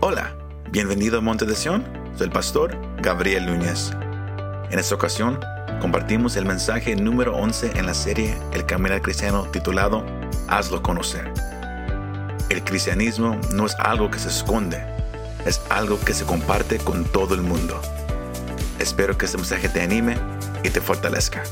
Hola, 0.00 0.36
bienvenido 0.70 1.18
a 1.18 1.20
Monte 1.22 1.46
de 1.46 1.56
Sion. 1.56 1.82
Soy 2.16 2.26
el 2.26 2.30
pastor 2.30 2.76
Gabriel 3.00 3.46
Núñez. 3.46 3.92
En 4.70 4.78
esta 4.78 4.94
ocasión 4.94 5.40
compartimos 5.80 6.36
el 6.36 6.44
mensaje 6.44 6.94
número 6.94 7.34
11 7.34 7.78
en 7.78 7.86
la 7.86 7.94
serie 7.94 8.36
El 8.52 8.66
Caminar 8.66 9.00
Cristiano 9.00 9.48
titulado 9.50 10.04
Hazlo 10.48 10.82
conocer. 10.82 11.32
El 12.50 12.62
cristianismo 12.62 13.40
no 13.54 13.64
es 13.64 13.74
algo 13.76 14.10
que 14.10 14.18
se 14.18 14.28
esconde, 14.28 14.84
es 15.46 15.62
algo 15.70 15.98
que 15.98 16.12
se 16.12 16.26
comparte 16.26 16.76
con 16.76 17.04
todo 17.10 17.34
el 17.34 17.40
mundo. 17.40 17.80
Espero 18.78 19.16
que 19.16 19.24
este 19.24 19.38
mensaje 19.38 19.70
te 19.70 19.80
anime 19.80 20.18
y 20.62 20.68
te 20.68 20.82
fortalezca. 20.82 21.42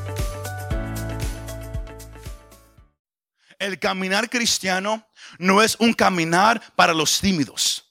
El 3.59 3.79
caminar 3.79 4.29
cristiano 4.29 5.09
no 5.39 5.63
es 5.63 5.77
un 5.81 5.95
caminar 5.95 6.61
para 6.77 6.93
los 6.93 7.19
tímidos. 7.21 7.84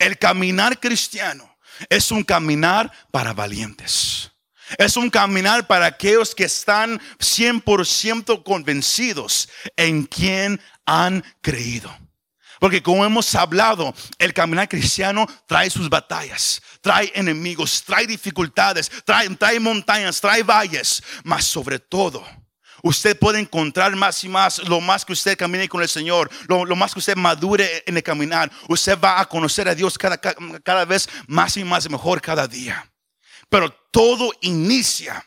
El 0.00 0.18
caminar 0.18 0.80
cristiano 0.80 1.58
es 1.90 2.10
un 2.10 2.24
caminar 2.24 2.90
para 3.12 3.34
valientes. 3.34 4.32
Es 4.78 4.96
un 4.96 5.10
caminar 5.10 5.66
para 5.66 5.84
aquellos 5.86 6.34
que 6.34 6.44
están 6.44 6.98
100% 7.18 8.42
convencidos 8.42 9.48
en 9.76 10.04
quien 10.04 10.58
han 10.86 11.22
creído. 11.42 11.94
Porque 12.60 12.82
como 12.82 13.04
hemos 13.04 13.34
hablado, 13.34 13.94
el 14.18 14.32
caminar 14.32 14.70
cristiano 14.70 15.26
trae 15.46 15.68
sus 15.68 15.90
batallas, 15.90 16.62
trae 16.80 17.12
enemigos, 17.14 17.82
trae 17.84 18.06
dificultades, 18.06 18.90
trae, 19.04 19.60
montañas, 19.60 20.20
trae 20.20 20.42
valles, 20.42 21.02
mas 21.24 21.44
sobre 21.44 21.78
todo 21.78 22.24
Usted 22.82 23.18
puede 23.18 23.40
encontrar 23.40 23.94
más 23.96 24.22
y 24.24 24.28
más, 24.28 24.58
lo 24.68 24.80
más 24.80 25.04
que 25.04 25.12
usted 25.12 25.36
camine 25.36 25.68
con 25.68 25.82
el 25.82 25.88
Señor, 25.88 26.30
lo, 26.48 26.64
más 26.76 26.92
que 26.92 27.00
usted 27.00 27.16
madure 27.16 27.82
en 27.86 27.96
el 27.96 28.02
caminar. 28.02 28.50
Usted 28.68 28.98
va 28.98 29.20
a 29.20 29.26
conocer 29.26 29.68
a 29.68 29.74
Dios 29.74 29.98
cada, 29.98 30.18
cada 30.18 30.84
vez 30.84 31.08
más 31.26 31.56
y 31.56 31.64
más 31.64 31.88
mejor 31.90 32.20
cada 32.20 32.46
día. 32.46 32.90
Pero 33.48 33.70
todo 33.90 34.32
inicia 34.42 35.24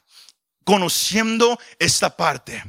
conociendo 0.64 1.60
esta 1.78 2.16
parte, 2.16 2.64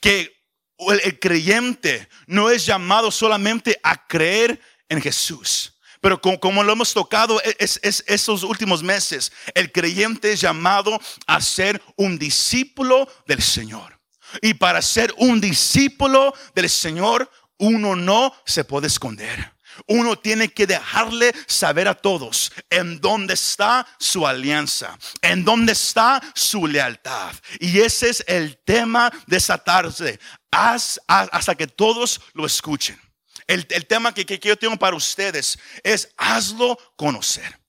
que 0.00 0.42
el, 0.78 1.18
creyente 1.18 2.08
no 2.26 2.50
es 2.50 2.66
llamado 2.66 3.10
solamente 3.10 3.78
a 3.82 4.06
creer 4.06 4.60
en 4.88 5.00
Jesús. 5.00 5.78
Pero 6.00 6.20
como, 6.20 6.64
lo 6.64 6.72
hemos 6.72 6.92
tocado 6.92 7.40
es, 7.58 7.78
es, 7.82 8.02
estos 8.08 8.42
últimos 8.42 8.82
meses, 8.82 9.32
el 9.54 9.70
creyente 9.70 10.32
es 10.32 10.40
llamado 10.40 11.00
a 11.26 11.40
ser 11.40 11.80
un 11.96 12.18
discípulo 12.18 13.08
del 13.26 13.40
Señor. 13.40 13.91
Y 14.40 14.54
para 14.54 14.80
ser 14.82 15.12
un 15.18 15.40
discípulo 15.40 16.34
del 16.54 16.70
Señor, 16.70 17.30
uno 17.58 17.94
no 17.94 18.34
se 18.44 18.64
puede 18.64 18.86
esconder. 18.86 19.52
Uno 19.86 20.18
tiene 20.18 20.48
que 20.48 20.66
dejarle 20.66 21.32
saber 21.46 21.88
a 21.88 21.94
todos 21.94 22.52
en 22.68 23.00
dónde 23.00 23.34
está 23.34 23.86
su 23.98 24.26
alianza, 24.26 24.98
en 25.22 25.44
dónde 25.44 25.72
está 25.72 26.22
su 26.34 26.66
lealtad. 26.66 27.32
Y 27.58 27.80
ese 27.80 28.10
es 28.10 28.24
el 28.26 28.58
tema 28.58 29.10
de 29.26 29.36
esta 29.36 29.58
tarde, 29.58 30.18
hasta 30.50 31.54
que 31.54 31.66
todos 31.66 32.20
lo 32.34 32.46
escuchen. 32.46 33.00
El, 33.46 33.66
tema 33.86 34.14
que 34.14 34.38
yo 34.38 34.56
tengo 34.56 34.76
para 34.76 34.96
ustedes 34.96 35.58
es 35.82 36.08
hazlo 36.16 36.78
conocer. 36.96 37.61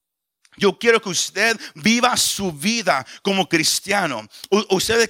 Yo 0.57 0.77
quiero 0.77 1.01
que 1.01 1.09
usted 1.09 1.59
viva 1.75 2.15
su 2.17 2.51
vida 2.51 3.05
como 3.21 3.47
cristiano. 3.47 4.27
Ustedes 4.69 5.07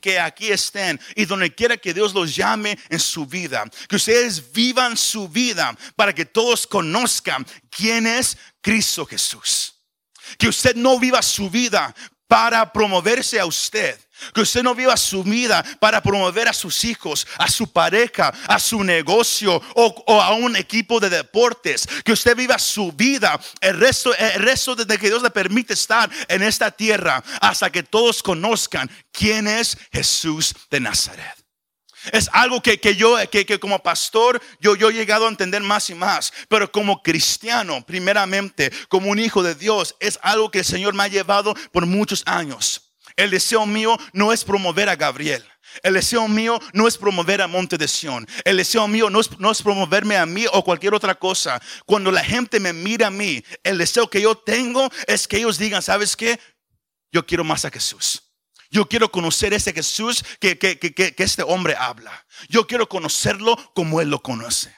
que, 0.00 0.18
aquí 0.18 0.50
estén 0.50 1.00
y 1.14 1.24
donde 1.24 1.54
quiera 1.54 1.76
que 1.76 1.94
Dios 1.94 2.14
los 2.14 2.34
llame 2.34 2.78
en 2.88 3.00
su 3.00 3.26
vida. 3.26 3.64
Que 3.88 3.96
ustedes 3.96 4.52
vivan 4.52 4.96
su 4.96 5.28
vida 5.28 5.76
para 5.96 6.14
que 6.14 6.24
todos 6.24 6.66
conozcan 6.66 7.46
quién 7.70 8.06
es 8.06 8.36
Cristo 8.60 9.06
Jesús. 9.06 9.74
Que 10.38 10.48
usted 10.48 10.74
no 10.74 10.98
viva 10.98 11.22
su 11.22 11.48
vida 11.48 11.94
para 12.28 12.72
promoverse 12.72 13.38
a 13.38 13.46
usted 13.46 13.98
que 14.34 14.40
usted 14.40 14.62
no 14.62 14.74
viva 14.74 14.96
su 14.96 15.22
vida 15.22 15.64
para 15.78 16.02
promover 16.02 16.48
a 16.48 16.52
sus 16.52 16.84
hijos, 16.84 17.26
a 17.38 17.48
su 17.48 17.70
pareja, 17.70 18.32
a 18.48 18.58
su 18.58 18.82
negocio 18.82 19.60
o, 19.74 20.20
a 20.20 20.32
un 20.32 20.56
equipo 20.56 21.00
de 21.00 21.10
deportes. 21.10 21.86
Que 22.04 22.12
usted 22.12 22.36
viva 22.36 22.58
su 22.58 22.92
vida 22.92 23.38
el 23.60 23.78
resto, 23.78 24.14
el 24.14 24.42
resto 24.42 24.74
de 24.74 24.98
que 24.98 25.08
Dios 25.08 25.22
le 25.22 25.30
permite 25.30 25.74
estar 25.74 26.10
en 26.28 26.42
esta 26.42 26.70
tierra 26.70 27.22
hasta 27.40 27.70
que 27.70 27.82
todos 27.82 28.22
conozcan 28.22 28.90
quién 29.12 29.46
es 29.46 29.76
Jesús 29.92 30.54
de 30.70 30.80
Nazaret. 30.80 31.45
Es 32.12 32.28
algo 32.32 32.62
que, 32.62 32.78
yo, 32.96 33.16
que, 33.30 33.58
como 33.58 33.82
pastor, 33.82 34.40
yo, 34.60 34.76
yo 34.76 34.90
he 34.90 34.94
llegado 34.94 35.26
a 35.26 35.30
entender 35.30 35.62
más 35.62 35.90
y 35.90 35.94
más. 35.94 36.32
Pero 36.48 36.70
como 36.70 37.02
cristiano, 37.02 37.84
primeramente, 37.84 38.72
como 38.88 39.10
un 39.10 39.18
hijo 39.18 39.42
de 39.42 39.54
Dios, 39.54 39.96
es 40.00 40.18
algo 40.22 40.50
que 40.50 40.60
el 40.60 40.64
Señor 40.64 40.94
me 40.94 41.04
ha 41.04 41.08
llevado 41.08 41.54
por 41.72 41.86
muchos 41.86 42.22
años. 42.26 42.92
El 43.16 43.30
deseo 43.30 43.64
mío 43.66 43.96
no 44.12 44.32
es 44.32 44.44
promover 44.44 44.88
a 44.88 44.96
Gabriel. 44.96 45.44
El 45.82 45.94
deseo 45.94 46.26
mío 46.28 46.60
no 46.72 46.86
es 46.86 46.96
promover 46.96 47.42
a 47.42 47.48
Monte 47.48 47.76
de 47.76 47.88
Sion. 47.88 48.26
El 48.44 48.58
deseo 48.58 48.86
mío 48.88 49.10
no 49.10 49.20
es, 49.20 49.38
no 49.38 49.50
es, 49.50 49.62
promoverme 49.62 50.16
a 50.16 50.26
mí 50.26 50.46
o 50.52 50.64
cualquier 50.64 50.94
otra 50.94 51.14
cosa. 51.14 51.60
Cuando 51.84 52.10
la 52.10 52.24
gente 52.24 52.60
me 52.60 52.72
mira 52.72 53.08
a 53.08 53.10
mí, 53.10 53.42
el 53.62 53.78
deseo 53.78 54.08
que 54.08 54.20
yo 54.20 54.36
tengo 54.36 54.90
es 55.06 55.26
que 55.26 55.38
ellos 55.38 55.58
digan, 55.58 55.82
¿sabes 55.82 56.16
qué? 56.16 56.38
Yo 57.12 57.26
quiero 57.26 57.44
más 57.44 57.64
a 57.64 57.70
Jesús. 57.70 58.25
Yo 58.70 58.88
quiero 58.88 59.10
conocer 59.10 59.52
ese 59.52 59.72
Jesús 59.72 60.24
que, 60.40 60.58
que, 60.58 60.78
que, 60.78 60.92
que 60.92 61.22
este 61.22 61.42
hombre 61.42 61.74
habla. 61.76 62.26
Yo 62.48 62.66
quiero 62.66 62.88
conocerlo 62.88 63.56
como 63.74 64.00
Él 64.00 64.10
lo 64.10 64.22
conoce. 64.22 64.74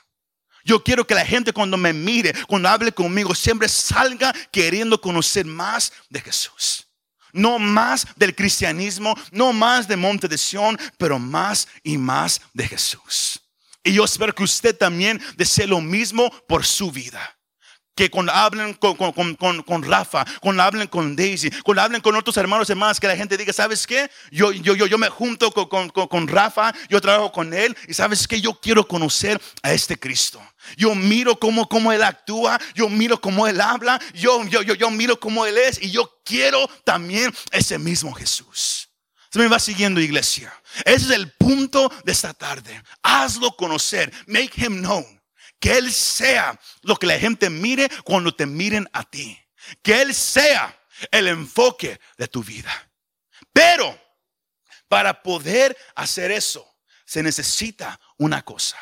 Yo 0.64 0.84
quiero 0.84 1.06
que 1.06 1.14
la 1.14 1.24
gente 1.24 1.52
cuando 1.52 1.76
me 1.76 1.92
mire, 1.92 2.34
cuando 2.46 2.68
hable 2.68 2.92
conmigo, 2.92 3.34
siempre 3.34 3.68
salga 3.68 4.34
queriendo 4.52 5.00
conocer 5.00 5.46
más 5.46 5.92
de 6.10 6.20
Jesús. 6.20 6.86
No 7.32 7.58
más 7.58 8.06
del 8.16 8.34
cristianismo, 8.34 9.14
no 9.30 9.52
más 9.52 9.88
de 9.88 9.96
Monte 9.96 10.28
de 10.28 10.36
Sion, 10.36 10.78
pero 10.98 11.18
más 11.18 11.68
y 11.82 11.96
más 11.96 12.40
de 12.52 12.66
Jesús. 12.66 13.40
Y 13.84 13.94
yo 13.94 14.04
espero 14.04 14.34
que 14.34 14.42
usted 14.42 14.76
también 14.76 15.22
desee 15.36 15.66
lo 15.66 15.80
mismo 15.80 16.30
por 16.46 16.66
su 16.66 16.90
vida 16.90 17.37
que 17.98 18.10
cuando 18.12 18.30
hablen 18.32 18.74
con, 18.74 18.94
con, 18.94 19.82
Rafa, 19.82 20.24
cuando 20.40 20.62
hablen 20.62 20.86
con 20.86 21.16
Daisy, 21.16 21.50
cuando 21.64 21.82
hablen 21.82 22.00
con 22.00 22.14
otros 22.14 22.36
hermanos 22.36 22.68
y 22.68 22.72
hermanas, 22.72 23.00
que 23.00 23.08
la 23.08 23.16
gente 23.16 23.36
diga, 23.36 23.52
¿sabes 23.52 23.88
qué? 23.88 24.08
Yo, 24.30 24.52
yo, 24.52 24.76
yo, 24.76 24.86
yo 24.86 24.98
me 24.98 25.08
junto 25.08 25.50
con, 25.50 26.28
Rafa, 26.28 26.72
yo 26.88 27.00
trabajo 27.00 27.32
con 27.32 27.52
él 27.52 27.76
y 27.88 27.94
¿sabes 27.94 28.28
qué? 28.28 28.40
Yo 28.40 28.54
quiero 28.54 28.86
conocer 28.86 29.40
a 29.64 29.72
este 29.72 29.98
Cristo. 29.98 30.40
Yo 30.76 30.94
miro 30.94 31.40
cómo, 31.40 31.68
cómo 31.68 31.92
Él 31.92 32.04
actúa, 32.04 32.60
yo 32.72 32.88
miro 32.88 33.20
cómo 33.20 33.48
Él 33.48 33.60
habla, 33.60 34.00
yo, 34.14 34.44
yo, 34.44 34.62
yo, 34.62 34.74
yo 34.74 34.90
miro 34.92 35.18
cómo 35.18 35.44
Él 35.44 35.58
es 35.58 35.82
y 35.82 35.90
yo 35.90 36.20
quiero 36.24 36.68
también 36.84 37.34
ese 37.50 37.80
mismo 37.80 38.12
Jesús. 38.12 38.90
Se 39.28 39.40
me 39.40 39.48
va 39.48 39.58
siguiendo 39.58 40.00
iglesia. 40.00 40.54
Ese 40.84 41.06
es 41.06 41.10
el 41.10 41.32
punto 41.32 41.92
de 42.04 42.12
esta 42.12 42.32
tarde. 42.32 42.80
Hazlo 43.02 43.56
conocer. 43.56 44.12
Make 44.28 44.52
him 44.54 44.82
known. 44.82 45.17
Que 45.58 45.78
Él 45.78 45.92
sea 45.92 46.58
lo 46.82 46.96
que 46.96 47.06
la 47.06 47.18
gente 47.18 47.50
mire 47.50 47.88
cuando 48.04 48.34
te 48.34 48.46
miren 48.46 48.88
a 48.92 49.04
ti. 49.04 49.38
Que 49.82 50.02
Él 50.02 50.14
sea 50.14 50.78
el 51.10 51.28
enfoque 51.28 52.00
de 52.16 52.28
tu 52.28 52.42
vida. 52.42 52.72
Pero 53.52 53.98
para 54.88 55.22
poder 55.22 55.76
hacer 55.94 56.30
eso, 56.30 56.66
se 57.04 57.22
necesita 57.22 58.00
una 58.16 58.42
cosa. 58.42 58.76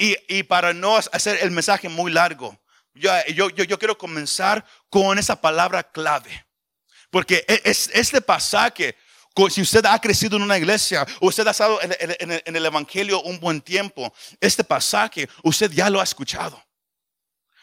Y, 0.00 0.44
para 0.44 0.72
no 0.72 0.96
hacer 0.96 1.38
el 1.42 1.50
mensaje 1.50 1.88
muy 1.88 2.12
largo, 2.12 2.56
yo, 2.94 3.10
yo, 3.34 3.48
yo, 3.50 3.78
quiero 3.78 3.98
comenzar 3.98 4.64
con 4.88 5.18
esa 5.18 5.40
palabra 5.40 5.82
clave. 5.82 6.46
Porque 7.10 7.44
e, 7.48 7.62
es, 7.64 7.90
este 7.92 8.20
pasaje 8.20 8.96
si 9.48 9.62
usted 9.62 9.84
ha 9.86 10.00
crecido 10.00 10.36
en 10.36 10.42
una 10.42 10.58
iglesia, 10.58 11.06
usted 11.20 11.46
ha 11.46 11.52
estado 11.52 11.78
en, 11.80 12.56
el 12.56 12.66
Evangelio 12.66 13.22
un 13.22 13.38
buen 13.38 13.60
tiempo, 13.60 14.12
este 14.40 14.64
pasaje 14.64 15.28
usted 15.44 15.70
ya 15.70 15.88
lo 15.88 16.00
ha 16.00 16.04
escuchado. 16.04 16.60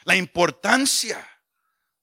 La 0.05 0.15
importancia, 0.15 1.27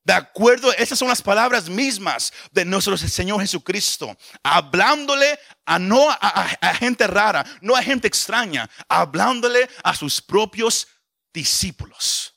de 0.04 0.12
acuerdo, 0.12 0.72
esas 0.74 0.98
son 0.98 1.08
las 1.08 1.22
palabras 1.22 1.68
mismas 1.68 2.32
de 2.50 2.64
nuestro 2.64 2.96
Señor 2.98 3.40
Jesucristo, 3.40 4.14
hablándole 4.42 5.38
a 5.64 5.78
no 5.78 6.10
a, 6.10 6.74
gente 6.74 7.06
rara, 7.06 7.44
no 7.62 7.74
a 7.74 7.82
gente 7.82 8.08
extraña, 8.08 8.68
hablándole 8.88 9.68
a 9.82 9.94
sus 9.94 10.20
propios 10.20 10.86
discípulos. 11.32 12.34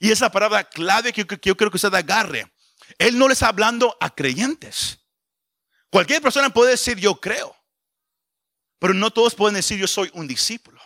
Y 0.00 0.10
esa 0.10 0.30
palabra 0.30 0.64
clave 0.64 1.12
que, 1.12 1.26
que 1.26 1.38
yo 1.42 1.56
creo 1.56 1.70
que 1.70 1.76
usted 1.76 1.92
agarre. 1.92 2.50
Él 2.96 3.18
no 3.18 3.26
le 3.26 3.34
está 3.34 3.48
hablando 3.48 3.96
a 4.00 4.14
creyentes. 4.14 4.98
Cualquier 5.90 6.20
persona 6.20 6.50
puede 6.50 6.72
decir 6.72 6.98
yo 6.98 7.14
creo, 7.18 7.56
pero 8.78 8.94
no 8.94 9.10
todos 9.10 9.34
pueden 9.34 9.54
decir 9.54 9.78
yo 9.78 9.86
soy 9.86 10.10
un 10.14 10.28
discípulo. 10.28 10.80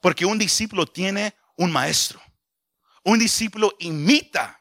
Porque 0.00 0.24
un 0.24 0.38
discípulo 0.38 0.86
tiene 0.86 1.34
un 1.56 1.70
maestro. 1.70 2.22
Un 3.02 3.18
discípulo 3.18 3.74
imita 3.78 4.60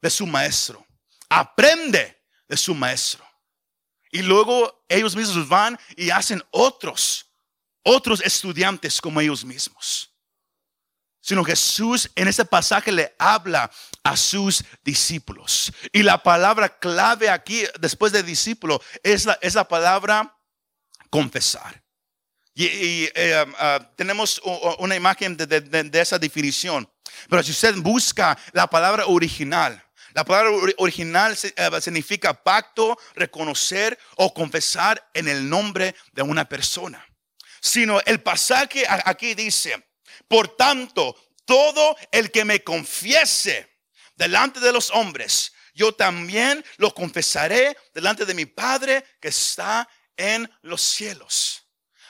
de 0.00 0.10
su 0.10 0.26
maestro. 0.26 0.86
Aprende 1.28 2.22
de 2.48 2.56
su 2.56 2.74
maestro. 2.74 3.24
Y 4.10 4.22
luego 4.22 4.84
ellos 4.88 5.16
mismos 5.16 5.48
van 5.48 5.78
y 5.96 6.10
hacen 6.10 6.42
otros, 6.50 7.30
otros 7.82 8.20
estudiantes 8.20 9.00
como 9.00 9.20
ellos 9.20 9.44
mismos. 9.44 10.13
Sino 11.24 11.42
Jesús 11.42 12.10
en 12.14 12.28
ese 12.28 12.44
pasaje 12.44 12.92
le 12.92 13.14
habla 13.18 13.70
a 14.02 14.14
sus 14.14 14.62
discípulos. 14.84 15.72
Y 15.90 16.02
la 16.02 16.22
palabra 16.22 16.68
clave 16.68 17.30
aquí, 17.30 17.64
después 17.80 18.12
de 18.12 18.22
discípulo, 18.22 18.82
es 19.02 19.24
la, 19.24 19.38
es 19.40 19.54
la 19.54 19.66
palabra 19.66 20.36
confesar. 21.08 21.82
Y, 22.54 23.08
eh, 23.14 23.42
um, 23.42 23.52
uh, 23.52 23.84
tenemos 23.96 24.40
una 24.78 24.94
imagen 24.96 25.34
de, 25.36 25.90
esa 25.94 26.18
definición. 26.18 26.86
Pero 27.30 27.42
si 27.42 27.52
usted 27.52 27.74
busca 27.76 28.36
la 28.52 28.68
palabra 28.68 29.06
original, 29.06 29.82
la 30.12 30.24
palabra 30.24 30.50
original 30.76 31.36
eh, 31.42 31.80
significa 31.80 32.34
pacto, 32.34 32.98
reconocer 33.14 33.98
o 34.16 34.32
confesar 34.32 35.02
en 35.14 35.28
el 35.28 35.48
nombre 35.48 35.96
de 36.12 36.22
una 36.22 36.46
persona. 36.46 37.04
Sino 37.62 37.98
el 38.04 38.20
pasaje 38.20 38.84
aquí 38.86 39.34
dice, 39.34 39.82
por 40.28 40.56
tanto, 40.56 41.16
todo 41.44 41.96
el 42.10 42.30
que 42.30 42.44
me 42.44 42.62
confiese 42.62 43.68
delante 44.16 44.60
de 44.60 44.72
los 44.72 44.90
hombres, 44.90 45.52
yo 45.74 45.92
también 45.92 46.64
lo 46.76 46.94
confesaré 46.94 47.76
delante 47.92 48.24
de 48.24 48.34
mi 48.34 48.46
Padre 48.46 49.04
que 49.20 49.28
está 49.28 49.88
en 50.16 50.50
los 50.62 50.80
cielos. 50.80 51.64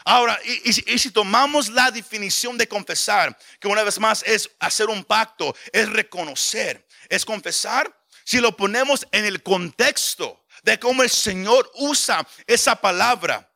Ahora, 0.04 0.38
y, 0.44 0.98
si 0.98 1.10
tomamos 1.10 1.70
la 1.70 1.90
definición 1.90 2.58
de 2.58 2.68
confesar, 2.68 3.36
que 3.58 3.68
una 3.68 3.82
vez 3.82 3.98
más 3.98 4.22
es 4.24 4.50
hacer 4.60 4.88
un 4.88 5.02
pacto, 5.02 5.56
es 5.72 5.88
reconocer, 5.88 6.86
es 7.08 7.24
confesar, 7.24 7.90
si 8.22 8.38
lo 8.38 8.54
ponemos 8.54 9.06
en 9.12 9.24
el 9.24 9.42
contexto 9.42 10.44
de 10.62 10.78
cómo 10.78 11.02
el 11.02 11.10
Señor 11.10 11.70
usa 11.74 12.26
esa 12.46 12.76
palabra, 12.76 13.50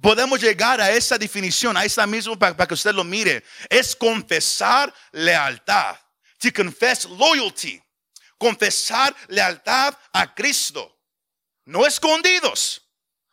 podemos 0.00 0.40
llegar 0.40 0.80
a 0.80 0.90
esa 0.90 1.18
definición, 1.18 1.76
a 1.76 1.84
esa 1.84 2.06
misma 2.06 2.38
para, 2.38 2.66
que 2.66 2.74
usted 2.74 2.94
lo 2.94 3.04
mire. 3.04 3.44
Es 3.68 3.94
confesar 3.94 4.92
lealtad. 5.12 5.96
To 6.38 6.52
confess 6.52 7.04
loyalty. 7.04 7.82
Confesar 8.38 9.14
lealtad 9.28 9.96
a 10.12 10.34
Cristo. 10.34 10.96
No 11.64 11.86
escondidos. 11.86 12.82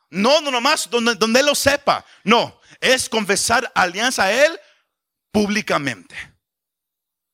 No, 0.09 0.41
no 0.41 0.51
nomás 0.51 0.89
donde, 0.89 1.15
donde 1.15 1.43
lo 1.43 1.53
sepa. 1.55 2.05
No, 2.23 2.59
es 2.79 3.09
confesar 3.09 3.71
alianza 3.75 4.23
a 4.23 4.31
Él 4.31 4.59
públicamente. 5.31 6.15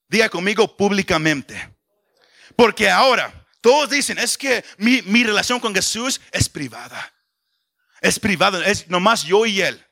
Diga 0.07 0.29
conmigo 0.29 0.75
públicamente. 0.75 1.73
Porque 2.55 2.89
ahora 2.89 3.33
todos 3.61 3.89
dicen, 3.89 4.17
es 4.17 4.37
que 4.37 4.65
mi, 4.77 5.01
mi 5.03 5.23
relación 5.23 5.59
con 5.59 5.73
Jesús 5.73 6.19
es 6.31 6.49
privada. 6.49 7.13
Es 8.01 8.19
privado, 8.19 8.61
es 8.61 8.87
nomás 8.89 9.23
yo 9.23 9.45
y 9.45 9.61
Él. 9.61 9.85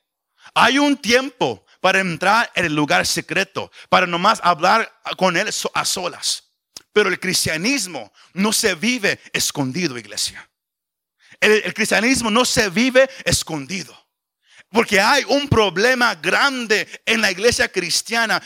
Hay 0.53 0.79
un 0.79 0.97
tiempo 0.97 1.65
para 1.79 2.00
entrar 2.00 2.51
en 2.56 2.65
el 2.65 2.75
lugar 2.75 3.06
secreto, 3.06 3.71
para 3.88 4.07
nomás 4.07 4.41
hablar 4.44 4.91
con 5.17 5.38
Él 5.38 5.50
a 5.73 5.85
solas. 5.85 6.44
Pero 6.91 7.09
el 7.09 7.19
cristianismo 7.19 8.11
no 8.33 8.51
se 8.51 8.75
vive 8.75 9.19
escondido, 9.31 9.97
iglesia. 9.97 10.50
El, 11.39 11.73
cristianismo 11.73 12.29
no 12.29 12.44
se 12.45 12.69
vive 12.69 13.09
escondido. 13.23 13.95
Porque 14.71 15.00
hay 15.00 15.23
un 15.27 15.47
problema 15.47 16.15
grande 16.15 16.88
en 17.05 17.21
la 17.21 17.31
iglesia 17.31 17.71
cristiana 17.71 18.41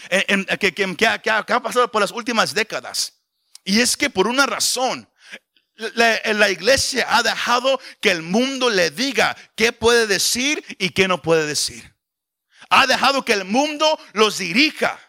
que, 0.60 1.30
ha, 1.30 1.62
pasado 1.62 1.92
por 1.92 2.02
las 2.02 2.12
últimas 2.12 2.54
décadas. 2.54 3.22
Y 3.66 3.80
es 3.80 3.98
que 3.98 4.10
por 4.10 4.28
una 4.28 4.46
razón, 4.46 5.10
la, 5.76 6.22
la, 6.34 6.50
iglesia 6.50 7.06
ha 7.10 7.24
dejado 7.24 7.80
que 8.00 8.12
el 8.12 8.22
mundo 8.22 8.70
le 8.70 8.92
diga 8.92 9.36
qué 9.56 9.72
puede 9.72 10.08
decir 10.08 10.64
y 10.78 10.90
qué 10.90 11.08
no 11.08 11.22
puede 11.22 11.46
decir. 11.46 11.96
Ha 12.70 12.88
dejado 12.88 13.26
que 13.26 13.34
el 13.34 13.46
mundo 13.46 14.00
los 14.14 14.38
dirija 14.38 15.00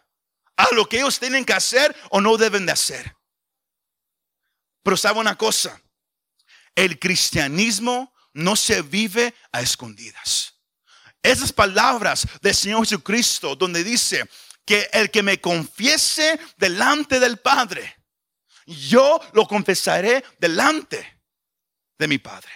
a 0.57 0.69
lo 0.73 0.89
que 0.89 0.99
ellos 0.99 1.19
tienen 1.19 1.45
que 1.45 1.53
hacer 1.53 1.95
o 2.11 2.21
no 2.21 2.37
deben 2.37 2.67
de 2.67 2.73
hacer. 2.73 3.17
Pero 4.83 4.97
sabe 4.97 5.21
una 5.21 5.37
cosa, 5.37 5.81
el 6.75 6.99
cristianismo 6.99 8.13
no 8.33 8.57
se 8.57 8.83
vive 8.83 9.35
a 9.53 9.61
escondidas. 9.61 10.55
Esas 11.23 11.53
palabras 11.53 12.27
del 12.43 12.55
Señor 12.55 12.81
Jesucristo 12.81 13.57
donde 13.57 13.83
dice 13.83 14.29
que 14.67 14.89
el 14.93 15.11
que 15.11 15.23
me 15.23 15.41
confiese 15.41 16.39
delante 16.57 17.19
del 17.19 17.39
Padre, 17.39 17.97
yo 18.67 19.21
lo 19.33 19.47
confesaré 19.47 20.25
delante 20.39 21.21
de 21.99 22.09
mi 22.09 22.19
Padre. 22.19 22.51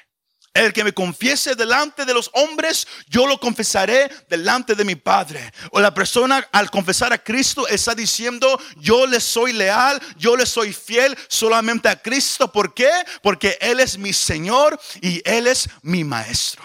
El 0.55 0.73
que 0.73 0.83
me 0.83 0.93
confiese 0.93 1.55
delante 1.55 2.05
de 2.05 2.13
los 2.13 2.31
hombres, 2.33 2.87
yo 3.07 3.29
lo 3.29 3.39
confesaré 3.39 4.11
delante 4.29 4.75
de 4.75 4.85
mi 4.85 4.97
Padre. 4.97 5.53
O 5.71 5.79
la 5.79 5.95
persona 5.95 6.49
al 6.51 6.71
confesar 6.71 7.13
a 7.13 7.23
Cristo 7.23 7.69
está 7.69 7.95
diciendo, 7.95 8.59
yo 8.77 9.07
le 9.07 9.21
soy 9.21 9.53
leal, 9.53 10.01
yo 10.17 10.37
le 10.37 10.47
soy 10.47 10.73
fiel 10.73 11.17
solamente 11.29 11.89
a 11.89 12.01
Cristo. 12.03 12.51
¿Por 12.51 12.75
qué? 12.75 12.91
Porque 13.23 13.57
Él 13.61 13.79
es 13.79 13.99
mi 13.99 14.13
Señor 14.13 14.81
y 15.01 15.23
Él 15.25 15.47
es 15.47 15.69
mi 15.83 16.03
Maestro. 16.03 16.65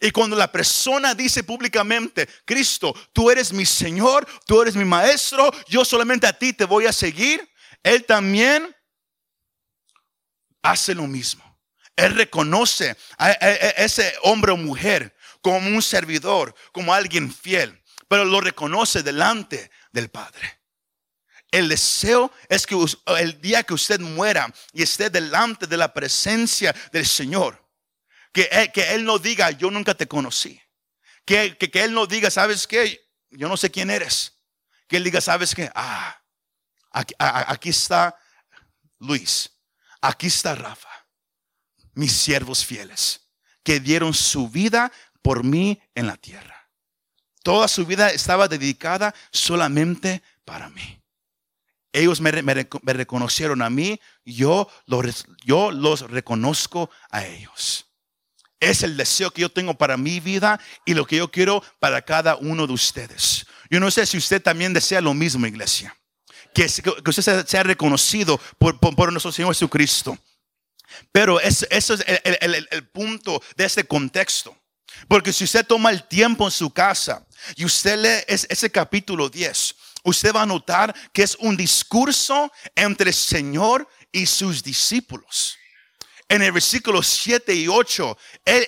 Y 0.00 0.10
cuando 0.10 0.36
la 0.36 0.52
persona 0.52 1.14
dice 1.14 1.42
públicamente, 1.42 2.28
Cristo, 2.44 2.94
tú 3.12 3.30
eres 3.30 3.52
mi 3.52 3.66
Señor, 3.66 4.28
tú 4.46 4.62
eres 4.62 4.76
mi 4.76 4.84
Maestro, 4.84 5.50
yo 5.66 5.84
solamente 5.84 6.26
a 6.26 6.32
ti 6.32 6.52
te 6.52 6.66
voy 6.66 6.86
a 6.86 6.92
seguir, 6.92 7.48
Él 7.82 8.04
también 8.04 8.74
hace 10.62 10.94
lo 10.94 11.06
mismo. 11.06 11.44
Él 11.96 12.14
reconoce 12.14 12.96
a 13.18 13.32
ese 13.32 14.14
hombre 14.22 14.52
o 14.52 14.56
mujer 14.56 15.16
como 15.40 15.68
un 15.68 15.82
servidor, 15.82 16.54
como 16.72 16.94
alguien 16.94 17.32
fiel, 17.32 17.82
pero 18.06 18.24
lo 18.24 18.40
reconoce 18.40 19.02
delante 19.02 19.70
del 19.92 20.08
Padre. 20.08 20.60
El 21.50 21.68
deseo 21.68 22.30
es 22.48 22.66
que 22.66 22.76
el 23.18 23.40
día 23.40 23.62
que 23.62 23.74
usted 23.74 24.00
muera 24.00 24.52
y 24.72 24.82
esté 24.82 25.10
delante 25.10 25.66
de 25.66 25.76
la 25.76 25.92
presencia 25.92 26.74
del 26.92 27.06
Señor, 27.06 27.66
que 28.32 28.42
Él, 28.52 28.70
que 28.70 28.94
él 28.94 29.04
no 29.04 29.18
diga, 29.18 29.50
yo 29.50 29.70
nunca 29.70 29.94
te 29.94 30.06
conocí. 30.06 30.60
Que, 31.24 31.58
que, 31.58 31.84
Él 31.84 31.92
no 31.92 32.06
diga, 32.06 32.30
¿sabes 32.30 32.66
qué? 32.66 33.06
Yo 33.30 33.48
no 33.48 33.56
sé 33.58 33.70
quién 33.70 33.90
eres. 33.90 34.40
Que 34.86 34.96
Él 34.96 35.04
diga, 35.04 35.20
¿sabes 35.20 35.54
qué? 35.54 35.70
Ah, 35.74 36.17
aquí, 37.00 37.68
está 37.68 38.16
Luis. 38.98 39.50
Aquí 40.00 40.28
está 40.28 40.54
Rafa 40.54 40.88
mis 41.98 42.12
siervos 42.12 42.64
fieles, 42.64 43.28
que 43.64 43.80
dieron 43.80 44.14
su 44.14 44.48
vida 44.48 44.92
por 45.20 45.42
mí 45.42 45.80
en 45.96 46.06
la 46.06 46.16
tierra. 46.16 46.70
Toda 47.42 47.66
su 47.66 47.84
vida 47.84 48.10
estaba 48.10 48.46
dedicada 48.46 49.12
solamente 49.32 50.22
para 50.44 50.70
mí. 50.70 51.02
Ellos 51.92 52.20
me, 52.20 52.30
reconocieron 52.30 53.62
a 53.62 53.70
mí, 53.70 53.98
yo 54.24 54.70
los, 54.86 55.26
yo 55.44 55.72
los 55.72 56.02
reconozco 56.02 56.88
a 57.10 57.26
ellos. 57.26 57.86
Es 58.60 58.84
el 58.84 58.96
deseo 58.96 59.32
que 59.32 59.40
yo 59.40 59.48
tengo 59.50 59.74
para 59.74 59.96
mi 59.96 60.20
vida 60.20 60.60
y 60.86 60.94
lo 60.94 61.04
que 61.04 61.16
yo 61.16 61.32
quiero 61.32 61.64
para 61.80 62.02
cada 62.02 62.36
uno 62.36 62.68
de 62.68 62.74
ustedes. 62.74 63.44
Yo 63.70 63.80
no 63.80 63.90
sé 63.90 64.06
si 64.06 64.18
usted 64.18 64.40
también 64.40 64.72
desea 64.72 65.00
lo 65.00 65.14
mismo, 65.14 65.48
iglesia. 65.48 65.97
Que, 66.58 67.10
usted 67.10 67.46
sea, 67.46 67.62
reconocido 67.62 68.40
por, 68.58 69.12
nuestro 69.12 69.30
Señor 69.30 69.54
Jesucristo. 69.54 70.18
Pero 71.12 71.38
eso 71.38 71.66
es 71.70 72.04
el, 72.24 72.88
punto 72.88 73.40
de 73.56 73.64
este 73.64 73.84
contexto. 73.84 74.56
Porque 75.06 75.32
si 75.32 75.44
usted 75.44 75.64
toma 75.64 75.90
el 75.90 76.02
tiempo 76.08 76.44
en 76.44 76.50
su 76.50 76.70
casa 76.70 77.24
y 77.54 77.64
usted 77.64 77.96
lee 77.98 78.24
ese 78.26 78.70
capítulo 78.72 79.28
10, 79.28 79.76
usted 80.02 80.34
va 80.34 80.42
a 80.42 80.46
notar 80.46 80.92
que 81.12 81.22
es 81.22 81.36
un 81.36 81.56
discurso 81.56 82.50
entre 82.74 83.10
el 83.10 83.14
Señor 83.14 83.86
y 84.10 84.26
sus 84.26 84.60
discípulos. 84.64 85.56
En 86.28 86.42
el 86.42 86.50
versículo 86.50 87.04
7 87.04 87.54
y 87.54 87.68
8, 87.68 88.18
él 88.44 88.66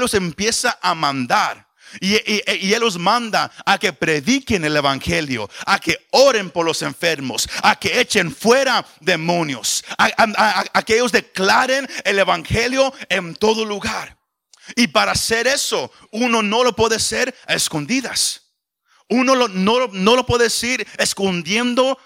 los 0.00 0.12
empieza 0.14 0.76
a 0.82 0.92
mandar 0.92 1.67
y, 2.00 2.72
Él 2.72 2.80
los 2.80 2.98
manda 2.98 3.50
a 3.64 3.78
que 3.78 3.92
prediquen 3.92 4.64
el 4.64 4.76
Evangelio, 4.76 5.48
a 5.66 5.78
que 5.78 6.06
oren 6.10 6.50
por 6.50 6.64
los 6.64 6.82
enfermos, 6.82 7.48
a 7.62 7.76
que 7.76 8.00
echen 8.00 8.34
fuera 8.34 8.84
demonios, 9.00 9.84
a, 9.96 10.82
que 10.84 10.94
ellos 10.94 11.12
declaren 11.12 11.88
el 12.04 12.18
Evangelio 12.18 12.92
en 13.08 13.34
todo 13.34 13.64
lugar. 13.64 14.16
Y 14.76 14.88
para 14.88 15.12
hacer 15.12 15.46
eso, 15.46 15.90
uno 16.12 16.42
no 16.42 16.62
lo 16.62 16.76
puede 16.76 16.96
hacer 16.96 17.34
a 17.46 17.54
escondidas. 17.54 18.42
Uno 19.08 19.34
no, 19.34 19.88
no 19.88 20.16
lo 20.16 20.26
puede 20.26 20.44
decir 20.44 20.86
escondiendo 20.98 21.98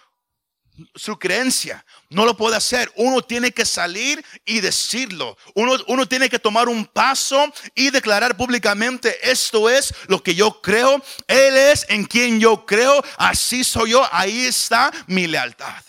su 0.95 1.19
creencia. 1.19 1.85
No 2.13 2.27
lo 2.27 2.37
puede 2.37 2.57
hacer. 2.57 2.93
Uno 2.97 3.23
tiene 3.23 3.53
que 3.53 3.65
salir 3.65 4.25
y 4.45 4.61
decirlo. 4.61 5.37
Uno, 5.55 5.77
uno, 5.89 6.07
tiene 6.07 6.29
que 6.29 6.39
tomar 6.39 6.69
un 6.69 6.85
paso 6.85 7.53
y 7.75 7.91
declarar 7.91 8.37
públicamente, 8.37 9.31
esto 9.31 9.69
es 9.71 9.95
lo 10.09 10.23
que 10.23 10.35
yo 10.35 10.61
creo. 10.61 11.03
Él 11.27 11.57
es 11.57 11.87
en 11.89 12.05
quien 12.05 12.39
yo 12.39 12.67
creo. 12.67 13.03
Así 13.17 13.65
soy 13.65 13.91
yo. 13.93 14.07
Ahí 14.13 14.45
está 14.45 14.93
mi 15.07 15.27
lealtad. 15.27 15.83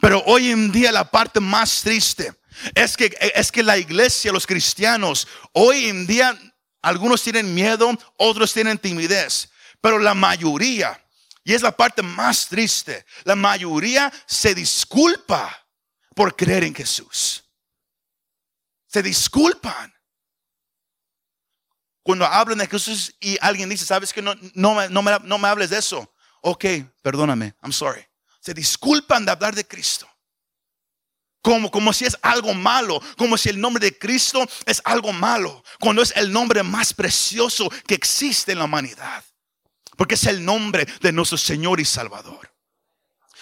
Pero 0.00 0.22
hoy 0.26 0.50
en 0.50 0.70
día 0.70 0.92
la 0.92 1.10
parte 1.10 1.40
más 1.40 1.82
triste 1.82 2.32
es 2.74 2.96
que, 2.96 3.16
es 3.34 3.50
que 3.50 3.62
la 3.62 3.76
iglesia, 3.76 4.32
los 4.32 4.46
cristianos, 4.46 5.26
hoy 5.52 5.86
en 5.86 6.06
día 6.06 6.38
algunos 6.82 7.22
tienen 7.22 7.52
miedo, 7.52 7.90
otros 8.16 8.52
tienen 8.52 8.78
timidez. 8.78 9.50
Pero 9.80 9.98
la 9.98 10.14
mayoría 10.14 11.02
Y 11.50 11.54
es 11.54 11.62
la 11.62 11.76
parte 11.76 12.00
más 12.00 12.46
triste. 12.46 13.04
La 13.24 13.34
mayoría 13.34 14.12
se 14.24 14.54
disculpa 14.54 15.66
por 16.14 16.36
creer 16.36 16.62
en 16.62 16.72
Jesús. 16.72 17.42
Se 18.86 19.02
disculpan. 19.02 19.92
Cuando 22.04 22.24
hablan 22.24 22.58
de 22.58 22.68
Jesús 22.68 23.16
y 23.18 23.36
alguien 23.40 23.68
dice, 23.68 23.84
sabes 23.84 24.12
que 24.12 24.22
no, 24.22 24.36
no, 24.54 24.76
me, 24.76 24.88
no 24.88 25.38
me 25.38 25.48
hables 25.48 25.70
de 25.70 25.78
eso. 25.78 26.14
Ok, 26.40 26.66
perdóname, 27.02 27.56
I'm 27.64 27.72
sorry. 27.72 28.06
Se 28.40 28.54
disculpan 28.54 29.24
de 29.24 29.32
hablar 29.32 29.56
de 29.56 29.66
Cristo. 29.66 30.08
Como, 31.42 31.68
como 31.72 31.92
si 31.92 32.04
es 32.04 32.16
algo 32.22 32.54
malo, 32.54 33.02
como 33.18 33.36
si 33.36 33.48
el 33.48 33.60
nombre 33.60 33.84
de 33.84 33.98
Cristo 33.98 34.48
es 34.66 34.80
algo 34.84 35.12
malo, 35.12 35.64
cuando 35.80 36.00
es 36.00 36.12
el 36.14 36.32
nombre 36.32 36.62
más 36.62 36.94
precioso 36.94 37.68
que 37.88 37.96
existe 37.96 38.52
en 38.52 38.60
la 38.60 38.66
humanidad. 38.66 39.24
Porque 40.00 40.14
es 40.14 40.24
el 40.24 40.42
nombre 40.42 40.88
de 41.02 41.12
nuestro 41.12 41.36
Señor 41.36 41.78
y 41.78 41.84
Salvador. 41.84 42.50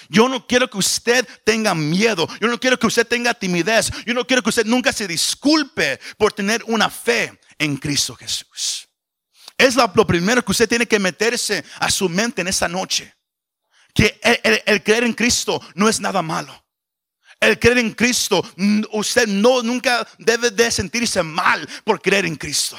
Yo 0.09 0.29
no 0.29 0.45
quiero 0.45 0.69
que 0.69 0.79
usted 0.79 1.25
tenga 1.45 1.73
miedo. 1.73 2.27
Yo 2.41 2.49
no 2.49 2.59
quiero 2.59 2.77
que 2.77 2.89
usted 2.89 3.07
tenga 3.07 3.33
timidez. 3.33 3.93
Yo 4.05 4.13
no 4.13 4.27
quiero 4.27 4.43
que 4.43 4.49
usted 4.49 4.67
nunca 4.67 4.93
se 4.93 5.07
disculpe 5.07 6.01
por 6.17 6.33
tener 6.33 6.65
una 6.67 6.91
fe 6.91 7.39
en 7.59 7.77
Cristo 7.77 8.17
Jesús. 8.17 8.89
Es 9.57 9.77
lo, 9.77 9.89
primero 10.05 10.45
que 10.45 10.51
usted 10.51 10.69
tiene 10.69 10.87
que 10.87 10.99
meterse 10.99 11.65
a 11.79 11.93
su 11.93 12.09
mente 12.09 12.41
en 12.41 12.49
esta 12.49 12.67
noche. 12.67 13.15
Que 13.95 14.19
el, 14.67 14.83
creer 14.83 15.05
en 15.05 15.15
Cristo 15.15 15.63
no 15.77 15.89
es 15.89 16.01
nada 16.01 16.23
malo. 16.23 16.67
El 17.39 17.57
creer 17.61 17.79
en 17.79 17.93
Cristo, 17.95 18.45
usted 18.91 19.29
no 19.29 19.63
nunca 19.63 20.05
debe 20.19 20.51
de 20.51 20.73
sentirse 20.73 21.23
mal 21.23 21.69
por 21.85 22.03
creer 22.03 22.27
en 22.27 22.35
Cristo. 22.35 22.77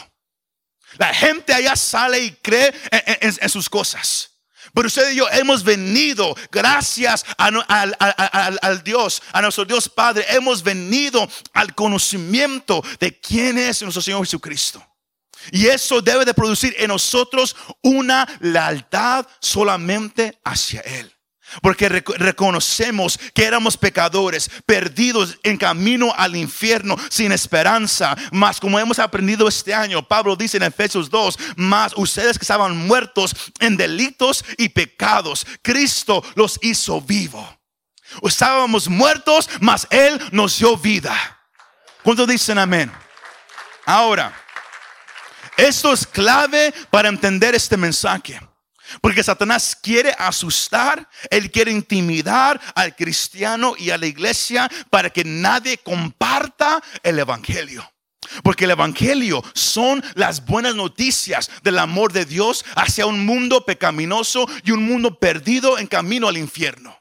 La 0.97 1.13
gente 1.13 1.53
allá 1.53 1.75
sale 1.75 2.19
y 2.19 2.31
cree 2.31 2.73
en 2.91 3.49
sus 3.49 3.69
cosas. 3.69 4.29
Pero 4.73 4.87
usted 4.87 5.11
y 5.11 5.15
yo 5.15 5.27
hemos 5.29 5.63
venido, 5.63 6.35
gracias 6.51 7.25
al, 7.37 8.83
Dios, 8.83 9.21
a 9.31 9.41
nuestro 9.41 9.65
Dios 9.65 9.89
Padre, 9.89 10.25
hemos 10.29 10.61
venido 10.61 11.27
al 11.53 11.73
conocimiento 11.73 12.83
de 12.99 13.19
quién 13.19 13.57
es 13.57 13.81
nuestro 13.81 14.01
Señor 14.01 14.21
Jesucristo. 14.21 14.85
Y 15.51 15.67
eso 15.67 16.01
debe 16.01 16.25
de 16.25 16.33
producir 16.33 16.75
en 16.77 16.89
nosotros 16.89 17.55
una 17.81 18.27
lealtad 18.41 19.25
solamente 19.39 20.37
hacia 20.43 20.81
Él. 20.81 21.11
Porque 21.61 21.89
reconocemos 21.89 23.19
que 23.33 23.45
éramos 23.45 23.77
pecadores, 23.77 24.49
perdidos 24.65 25.37
en 25.43 25.57
camino 25.57 26.13
al 26.15 26.35
infierno, 26.35 26.95
sin 27.09 27.31
esperanza. 27.31 28.15
Mas 28.31 28.59
como 28.59 28.79
hemos 28.79 28.99
aprendido 28.99 29.47
este 29.47 29.73
año, 29.73 30.07
Pablo 30.07 30.35
dice 30.35 30.57
en 30.57 30.63
Efesios 30.63 31.09
2, 31.09 31.37
más 31.55 31.93
ustedes 31.95 32.37
que 32.37 32.43
estaban 32.43 32.77
muertos 32.77 33.35
en 33.59 33.77
delitos 33.77 34.45
y 34.57 34.69
pecados, 34.69 35.45
Cristo 35.61 36.23
los 36.35 36.59
hizo 36.61 37.01
vivo. 37.01 37.57
Estábamos 38.23 38.87
muertos, 38.87 39.49
mas 39.59 39.87
Él 39.89 40.19
nos 40.31 40.57
dio 40.57 40.77
vida. 40.77 41.13
¿Cuántos 42.03 42.27
dicen 42.27 42.57
amén? 42.57 42.91
Ahora, 43.85 44.33
esto 45.57 45.93
es 45.93 46.07
clave 46.07 46.73
para 46.89 47.09
entender 47.09 47.53
este 47.55 47.75
mensaje. 47.75 48.39
Porque 49.01 49.23
Satanás 49.23 49.77
quiere 49.81 50.13
asustar, 50.17 51.07
él 51.29 51.51
quiere 51.51 51.71
intimidar 51.71 52.59
al 52.75 52.95
cristiano 52.95 53.75
y 53.77 53.89
a 53.89 53.97
la 53.97 54.07
iglesia 54.07 54.69
para 54.89 55.09
que 55.09 55.23
nadie 55.23 55.77
comparta 55.77 56.81
el 57.03 57.19
evangelio. 57.19 57.89
Porque 58.43 58.65
el 58.65 58.71
Evangelio 58.71 59.43
son 59.53 60.03
las 60.13 60.45
buenas 60.45 60.75
noticias 60.75 61.49
del 61.63 61.79
amor 61.79 62.13
de 62.13 62.25
Dios 62.25 62.63
hacia 62.75 63.05
un 63.05 63.25
mundo 63.25 63.65
pecaminoso 63.65 64.45
y 64.63 64.71
un 64.71 64.83
mundo 64.83 65.17
perdido 65.17 65.79
en 65.79 65.87
camino 65.87 66.27
al 66.27 66.37
infierno. 66.37 66.98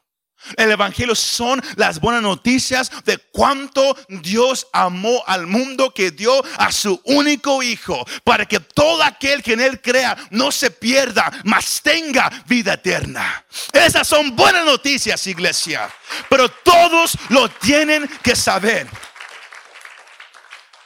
El 0.57 0.71
Evangelio 0.71 1.15
son 1.15 1.61
las 1.75 1.99
buenas 1.99 2.21
noticias 2.21 2.91
de 3.05 3.17
cuánto 3.17 3.97
Dios 4.07 4.67
amó 4.71 5.23
al 5.27 5.47
mundo 5.47 5.93
que 5.93 6.11
dio 6.11 6.43
a 6.57 6.71
su 6.71 6.99
único 7.05 7.61
Hijo 7.61 8.05
para 8.23 8.45
que 8.45 8.59
todo 8.59 9.03
aquel 9.03 9.43
que 9.43 9.53
en 9.53 9.61
Él 9.61 9.81
crea 9.81 10.17
no 10.31 10.51
se 10.51 10.71
pierda, 10.71 11.31
mas 11.43 11.81
tenga 11.81 12.29
vida 12.47 12.73
eterna. 12.73 13.45
Esas 13.73 14.07
son 14.07 14.35
buenas 14.35 14.65
noticias, 14.65 15.27
iglesia. 15.27 15.89
Pero 16.29 16.49
todos 16.49 17.17
lo 17.29 17.49
tienen 17.49 18.07
que 18.23 18.35
saber. 18.35 18.87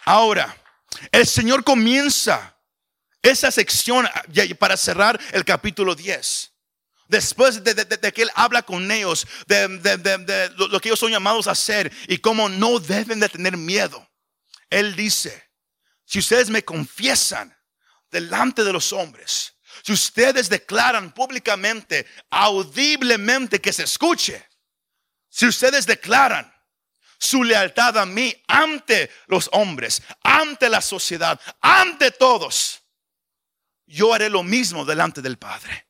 Ahora, 0.06 0.56
el 1.12 1.28
Señor 1.28 1.64
comienza 1.64 2.56
esa 3.22 3.52
sección 3.52 4.08
para 4.60 4.76
cerrar 4.76 5.20
el 5.32 5.46
capítulo 5.46 5.96
10 5.96 6.53
Después 7.08 7.64
de, 7.64 8.14
que 8.14 8.22
Él 8.24 8.32
habla 8.36 8.64
con 8.64 8.90
ellos, 8.92 9.28
de, 9.48 10.52
lo 10.58 10.80
que 10.80 10.90
ellos 10.90 11.00
son 11.00 11.12
llamados 11.12 11.48
a 11.48 11.52
hacer 11.52 11.92
y 12.08 12.18
cómo 12.18 12.50
no 12.50 12.80
deben 12.80 13.20
de 13.20 13.30
tener 13.30 13.58
miedo. 13.58 14.08
Él 14.70 14.96
dice, 14.96 15.52
si 16.06 16.20
ustedes 16.20 16.50
me 16.50 16.64
confiesan 16.64 17.56
delante 18.10 18.64
de 18.64 18.74
los 18.74 18.94
hombres, 18.94 19.54
si 19.84 19.92
ustedes 19.92 20.50
declaran 20.50 21.14
públicamente, 21.14 22.08
audiblemente 22.30 23.60
que 23.60 23.74
se 23.74 23.84
escuche, 23.84 24.48
si 25.30 25.48
ustedes 25.48 25.86
declaran 25.86 26.54
su 27.18 27.44
lealtad 27.44 27.98
a 27.98 28.06
mí 28.06 28.36
ante 28.48 29.10
los 29.28 29.50
hombres, 29.54 30.02
ante 30.22 30.70
la 30.70 30.82
sociedad, 30.82 31.40
ante 31.62 32.12
todos, 32.12 32.82
yo 33.86 34.14
haré 34.14 34.30
lo 34.30 34.44
mismo 34.44 34.86
delante 34.86 35.22
del 35.22 35.38
Padre. 35.38 35.88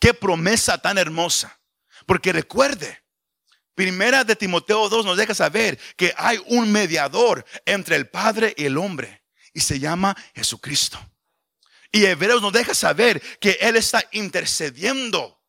Qué 0.00 0.14
promesa 0.14 0.78
tan 0.78 0.98
hermosa. 0.98 1.60
Porque 2.06 2.32
recuerde, 2.32 3.00
Primera 3.80 4.24
de 4.24 4.36
Timoteo 4.36 4.90
2 4.90 5.06
nos 5.06 5.16
deja 5.16 5.34
saber 5.34 5.78
que 5.96 6.12
hay 6.18 6.38
un 6.48 6.70
mediador 6.70 7.46
entre 7.64 7.96
el 7.96 8.08
Padre 8.10 8.52
y 8.56 8.66
el 8.66 8.76
hombre 8.76 9.22
y 9.54 9.60
se 9.60 9.78
llama 9.78 10.14
Jesucristo. 10.34 10.98
Y 11.90 12.04
Hebreos 12.04 12.42
nos 12.42 12.52
deja 12.52 12.74
saber 12.74 13.22
que 13.38 13.56
Él 13.60 13.76
está 13.76 14.04
intercediendo, 14.12 15.40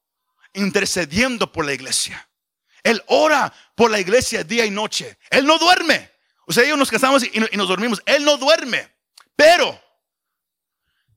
intercediendo 0.53 1.51
por 1.51 1.65
la 1.65 1.73
iglesia. 1.73 2.29
Él 2.83 3.03
ora 3.07 3.53
por 3.75 3.91
la 3.91 3.99
iglesia 3.99 4.43
día 4.43 4.65
y 4.65 4.71
noche. 4.71 5.17
Él 5.29 5.45
no 5.45 5.57
duerme. 5.57 6.09
O 6.47 6.53
sea, 6.53 6.63
ellos 6.63 6.77
nos 6.77 6.89
casamos 6.89 7.23
y 7.23 7.37
nos 7.37 7.67
dormimos. 7.67 8.01
Él 8.05 8.23
no 8.23 8.37
duerme. 8.37 8.95
Pero 9.35 9.77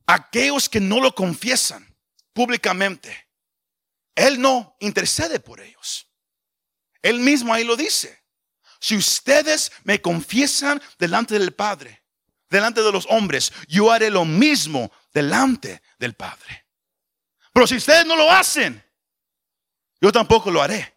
aquellos 0.07 0.69
que 0.69 0.81
no 0.81 1.00
lo 1.00 1.14
confiesan 1.14 1.87
públicamente, 2.33 3.24
él 4.14 4.40
no 4.40 4.76
intercede 4.80 5.40
por 5.40 5.61
ellos. 5.61 6.09
Él 7.02 7.21
mismo 7.21 7.52
ahí 7.52 7.64
lo 7.64 7.76
dice. 7.76 8.25
Si 8.80 8.97
ustedes 8.97 9.73
me 9.85 10.00
confiesan 10.00 10.83
delante 10.99 11.38
del 11.38 11.52
Padre, 11.52 12.04
delante 12.49 12.83
de 12.83 12.92
los 12.92 13.06
hombres, 13.09 13.52
yo 13.68 13.90
haré 13.90 14.11
lo 14.11 14.25
mismo 14.25 14.92
delante 15.12 15.83
del 15.99 16.14
Padre. 16.14 16.66
Pero 17.52 17.66
si 17.66 17.76
ustedes 17.76 18.04
no 18.04 18.16
lo 18.16 18.30
hacen, 18.30 18.83
yo 20.00 20.12
tampoco 20.12 20.50
lo 20.50 20.62
haré. 20.62 20.94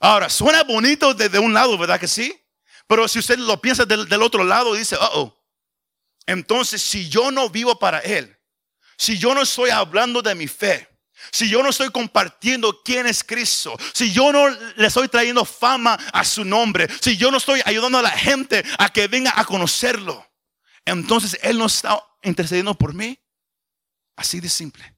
Ahora, 0.00 0.28
suena 0.28 0.62
bonito 0.62 1.14
desde 1.14 1.38
un 1.38 1.52
lado, 1.52 1.76
¿verdad 1.78 2.00
que 2.00 2.08
sí? 2.08 2.34
Pero 2.86 3.08
si 3.08 3.18
usted 3.18 3.38
lo 3.38 3.60
piensa 3.60 3.84
del, 3.84 4.22
otro 4.22 4.44
lado, 4.44 4.74
dice, 4.74 4.96
oh, 4.98 5.36
entonces 6.26 6.82
si 6.82 7.08
yo 7.08 7.30
no 7.30 7.48
vivo 7.50 7.78
para 7.78 7.98
Él, 8.00 8.38
si 8.96 9.18
yo 9.18 9.34
no 9.34 9.42
estoy 9.42 9.70
hablando 9.70 10.22
de 10.22 10.34
mi 10.34 10.48
fe, 10.48 10.88
si 11.32 11.48
yo 11.48 11.62
no 11.62 11.70
estoy 11.70 11.90
compartiendo 11.90 12.82
quién 12.82 13.06
es 13.06 13.22
Cristo, 13.22 13.76
si 13.92 14.12
yo 14.12 14.32
no 14.32 14.48
le 14.48 14.86
estoy 14.86 15.08
trayendo 15.08 15.44
fama 15.44 15.94
a 16.12 16.24
su 16.24 16.44
nombre, 16.44 16.88
si 17.00 17.16
yo 17.16 17.30
no 17.30 17.38
estoy 17.38 17.60
ayudando 17.64 17.98
a 17.98 18.02
la 18.02 18.10
gente 18.10 18.64
a 18.78 18.88
que 18.88 19.08
venga 19.08 19.32
a 19.36 19.44
conocerlo, 19.44 20.26
entonces 20.84 21.38
Él 21.42 21.58
no 21.58 21.66
está 21.66 22.00
intercediendo 22.22 22.74
por 22.74 22.94
mí. 22.94 23.18
Así 24.16 24.40
de 24.40 24.48
simple. 24.48 24.96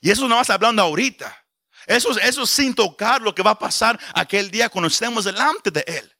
Y 0.00 0.10
eso 0.10 0.28
no 0.28 0.36
vas 0.36 0.50
hablando 0.50 0.82
ahorita. 0.82 1.44
Eso, 1.86 2.10
eso 2.18 2.46
sin 2.46 2.74
tocar 2.74 3.22
lo 3.22 3.34
que 3.34 3.42
va 3.42 3.52
a 3.52 3.58
pasar 3.58 3.98
aquel 4.14 4.50
día 4.50 4.68
cuando 4.68 4.88
estemos 4.88 5.24
delante 5.24 5.70
de 5.70 5.84
Él. 5.86 6.16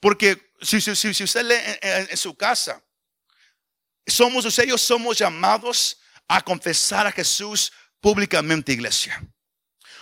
Porque 0.00 0.52
si, 0.60 0.80
si, 0.80 1.24
usted 1.24 1.44
lee 1.44 1.78
en, 1.82 2.16
su 2.16 2.34
casa, 2.34 2.82
somos, 4.06 4.58
ellos 4.58 4.80
somos 4.80 5.18
llamados 5.18 5.98
a 6.28 6.40
confesar 6.40 7.06
a 7.06 7.12
Jesús 7.12 7.72
públicamente, 8.02 8.72
iglesia. 8.72 9.24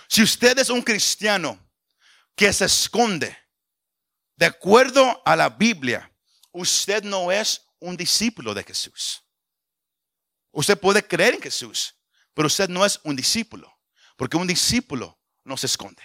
Si 0.09 0.21
usted 0.21 0.57
es 0.59 0.69
un 0.69 0.81
cristiano 0.81 1.57
que 2.35 2.51
se 2.51 2.65
esconde, 2.65 3.37
de 4.35 4.47
acuerdo 4.47 5.21
a 5.23 5.35
la 5.35 5.49
Biblia, 5.49 6.11
usted 6.51 7.03
no 7.03 7.31
es 7.31 7.65
un 7.79 7.95
discípulo 7.95 8.53
de 8.53 8.63
Jesús. 8.63 9.23
Usted 10.51 10.77
puede 10.77 11.07
creer 11.07 11.35
en 11.35 11.41
Jesús, 11.41 11.95
pero 12.33 12.47
usted 12.47 12.67
no 12.67 12.85
es 12.85 12.99
un 13.03 13.15
discípulo, 13.15 13.71
porque 14.17 14.35
un 14.35 14.47
discípulo 14.47 15.21
no 15.45 15.55
se 15.55 15.67
esconde. 15.67 16.03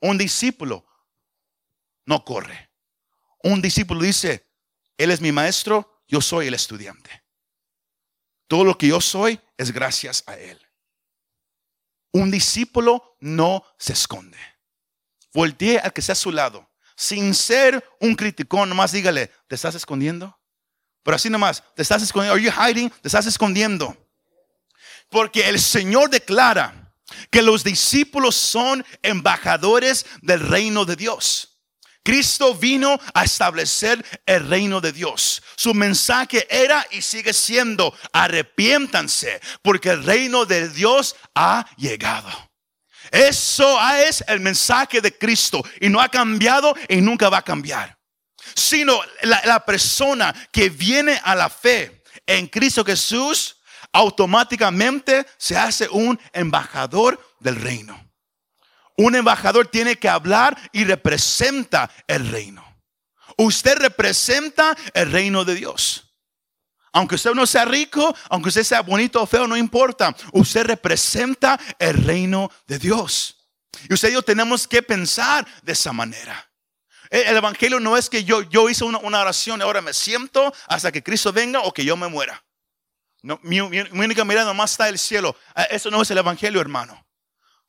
Un 0.00 0.18
discípulo 0.18 0.86
no 2.04 2.24
corre. 2.24 2.70
Un 3.44 3.62
discípulo 3.62 4.02
dice, 4.02 4.50
Él 4.98 5.10
es 5.10 5.20
mi 5.20 5.30
maestro, 5.30 6.02
yo 6.08 6.20
soy 6.20 6.48
el 6.48 6.54
estudiante. 6.54 7.23
Todo 8.46 8.64
lo 8.64 8.76
que 8.76 8.88
yo 8.88 9.00
soy 9.00 9.40
es 9.56 9.72
gracias 9.72 10.24
a 10.26 10.36
Él. 10.36 10.60
Un 12.12 12.30
discípulo 12.30 13.16
no 13.20 13.64
se 13.78 13.92
esconde. 13.92 14.38
Voltee 15.32 15.78
al 15.78 15.92
que 15.92 16.02
sea 16.02 16.12
a 16.12 16.16
su 16.16 16.30
lado. 16.30 16.70
Sin 16.96 17.34
ser 17.34 17.84
un 18.00 18.14
criticón, 18.14 18.68
nomás 18.68 18.92
dígale, 18.92 19.32
¿te 19.48 19.56
estás 19.56 19.74
escondiendo? 19.74 20.38
Pero 21.02 21.16
así 21.16 21.28
nomás, 21.28 21.62
¿te 21.74 21.82
estás 21.82 22.02
escondiendo? 22.02 22.34
¿Are 22.34 22.42
you 22.42 22.52
hiding? 22.52 22.88
¿Te 22.88 23.08
estás 23.08 23.26
escondiendo? 23.26 23.96
Porque 25.08 25.48
el 25.48 25.60
Señor 25.60 26.08
declara 26.08 26.94
que 27.30 27.42
los 27.42 27.64
discípulos 27.64 28.36
son 28.36 28.84
embajadores 29.02 30.06
del 30.22 30.40
reino 30.40 30.84
de 30.84 30.96
Dios. 30.96 31.53
Cristo 32.04 32.54
vino 32.54 33.00
a 33.14 33.24
establecer 33.24 34.04
el 34.26 34.46
reino 34.46 34.80
de 34.80 34.92
Dios. 34.92 35.42
Su 35.56 35.72
mensaje 35.72 36.46
era 36.50 36.86
y 36.90 37.00
sigue 37.00 37.32
siendo, 37.32 37.96
arrepiéntanse, 38.12 39.40
porque 39.62 39.90
el 39.90 40.04
reino 40.04 40.44
de 40.44 40.68
Dios 40.68 41.16
ha 41.34 41.66
llegado. 41.78 42.28
Eso 43.10 43.78
es 43.92 44.22
el 44.28 44.40
mensaje 44.40 45.00
de 45.00 45.16
Cristo 45.16 45.64
y 45.80 45.88
no 45.88 46.00
ha 46.00 46.10
cambiado 46.10 46.74
y 46.88 46.96
nunca 47.00 47.30
va 47.30 47.38
a 47.38 47.42
cambiar. 47.42 47.96
Sino 48.54 49.00
la, 49.22 49.40
la 49.46 49.64
persona 49.64 50.34
que 50.52 50.68
viene 50.68 51.18
a 51.24 51.34
la 51.34 51.48
fe 51.48 52.02
en 52.26 52.46
Cristo 52.48 52.84
Jesús 52.84 53.56
automáticamente 53.92 55.26
se 55.38 55.56
hace 55.56 55.88
un 55.88 56.20
embajador 56.32 57.18
del 57.40 57.56
reino. 57.56 57.98
Un 58.96 59.16
embajador 59.16 59.68
tiene 59.68 59.96
que 59.96 60.08
hablar 60.08 60.56
y 60.72 60.84
representa 60.84 61.90
el 62.06 62.30
reino. 62.30 62.64
Usted 63.36 63.76
representa 63.78 64.76
el 64.92 65.10
reino 65.10 65.44
de 65.44 65.54
Dios. 65.54 66.14
Aunque 66.92 67.16
usted 67.16 67.34
no 67.34 67.44
sea 67.44 67.64
rico, 67.64 68.14
aunque 68.30 68.50
usted 68.50 68.62
sea 68.62 68.82
bonito 68.82 69.20
o 69.20 69.26
feo, 69.26 69.48
no 69.48 69.56
importa. 69.56 70.14
Usted 70.32 70.64
representa 70.64 71.58
el 71.78 72.04
reino 72.04 72.50
de 72.68 72.78
Dios. 72.78 73.48
Y 73.88 73.94
usted 73.94 74.10
y 74.10 74.12
yo 74.12 74.22
tenemos 74.22 74.68
que 74.68 74.80
pensar 74.80 75.44
de 75.62 75.72
esa 75.72 75.92
manera. 75.92 76.48
El 77.10 77.36
evangelio 77.36 77.80
no 77.80 77.96
es 77.96 78.08
que 78.08 78.24
yo, 78.24 78.42
yo 78.42 78.68
hice 78.68 78.84
una, 78.84 78.98
oración 78.98 79.60
y 79.60 79.62
ahora 79.62 79.80
me 79.82 79.92
siento 79.92 80.52
hasta 80.68 80.90
que 80.90 81.02
Cristo 81.02 81.32
venga 81.32 81.60
o 81.60 81.72
que 81.72 81.84
yo 81.84 81.96
me 81.96 82.08
muera. 82.08 82.44
No, 83.22 83.40
mi, 83.42 83.60
única 83.60 84.24
mirada 84.24 84.46
nomás 84.46 84.72
está 84.72 84.88
el 84.88 84.98
cielo. 84.98 85.36
Ah, 85.54 85.64
eso 85.64 85.90
no 85.90 86.02
es 86.02 86.10
el 86.10 86.18
evangelio, 86.18 86.60
hermano. 86.60 87.03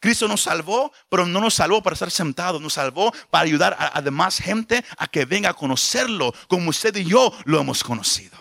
Cristo 0.06 0.28
nos 0.28 0.42
salvó, 0.42 0.94
pero 1.10 1.26
no 1.26 1.42
nos 1.42 1.56
salvó 1.56 1.82
para 1.82 1.96
estar 1.96 2.12
sentados, 2.12 2.62
nos 2.62 2.74
salvó 2.74 3.12
para 3.32 3.44
ayudar 3.44 3.76
a, 3.80 4.00
demás 4.04 4.38
gente 4.38 4.86
a 5.00 5.08
que 5.08 5.26
venga 5.26 5.50
a 5.50 5.56
conocerlo 5.56 6.32
como 6.48 6.70
usted 6.70 6.96
y 6.98 7.06
yo 7.06 7.36
lo 7.46 7.60
hemos 7.60 7.84
conocido. 7.84 8.38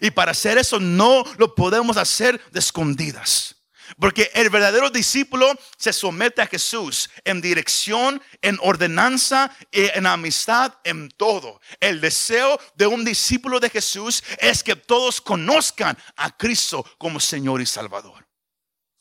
Y 0.00 0.10
para 0.10 0.32
hacer 0.32 0.58
eso 0.58 0.80
no 0.80 1.22
lo 1.36 1.54
podemos 1.54 1.96
hacer 1.96 2.42
de 2.50 2.58
escondidas. 2.58 3.54
Porque 4.00 4.28
el 4.34 4.50
verdadero 4.50 4.90
discípulo 4.90 5.54
se 5.76 5.92
somete 5.92 6.42
a 6.42 6.48
Jesús 6.48 7.08
en 7.22 7.40
dirección, 7.40 8.20
en 8.42 8.58
ordenanza, 8.60 9.56
en 9.70 10.04
amistad, 10.04 10.74
en 10.82 11.10
todo. 11.10 11.60
El 11.78 12.00
deseo 12.00 12.58
de 12.74 12.88
un 12.88 13.04
discípulo 13.04 13.60
de 13.60 13.70
Jesús 13.70 14.24
es 14.38 14.64
que 14.64 14.74
todos 14.74 15.20
conozcan 15.20 15.96
a 16.16 16.36
Cristo 16.36 16.84
como 16.98 17.20
Señor 17.20 17.60
y 17.60 17.66
Salvador. 17.66 18.26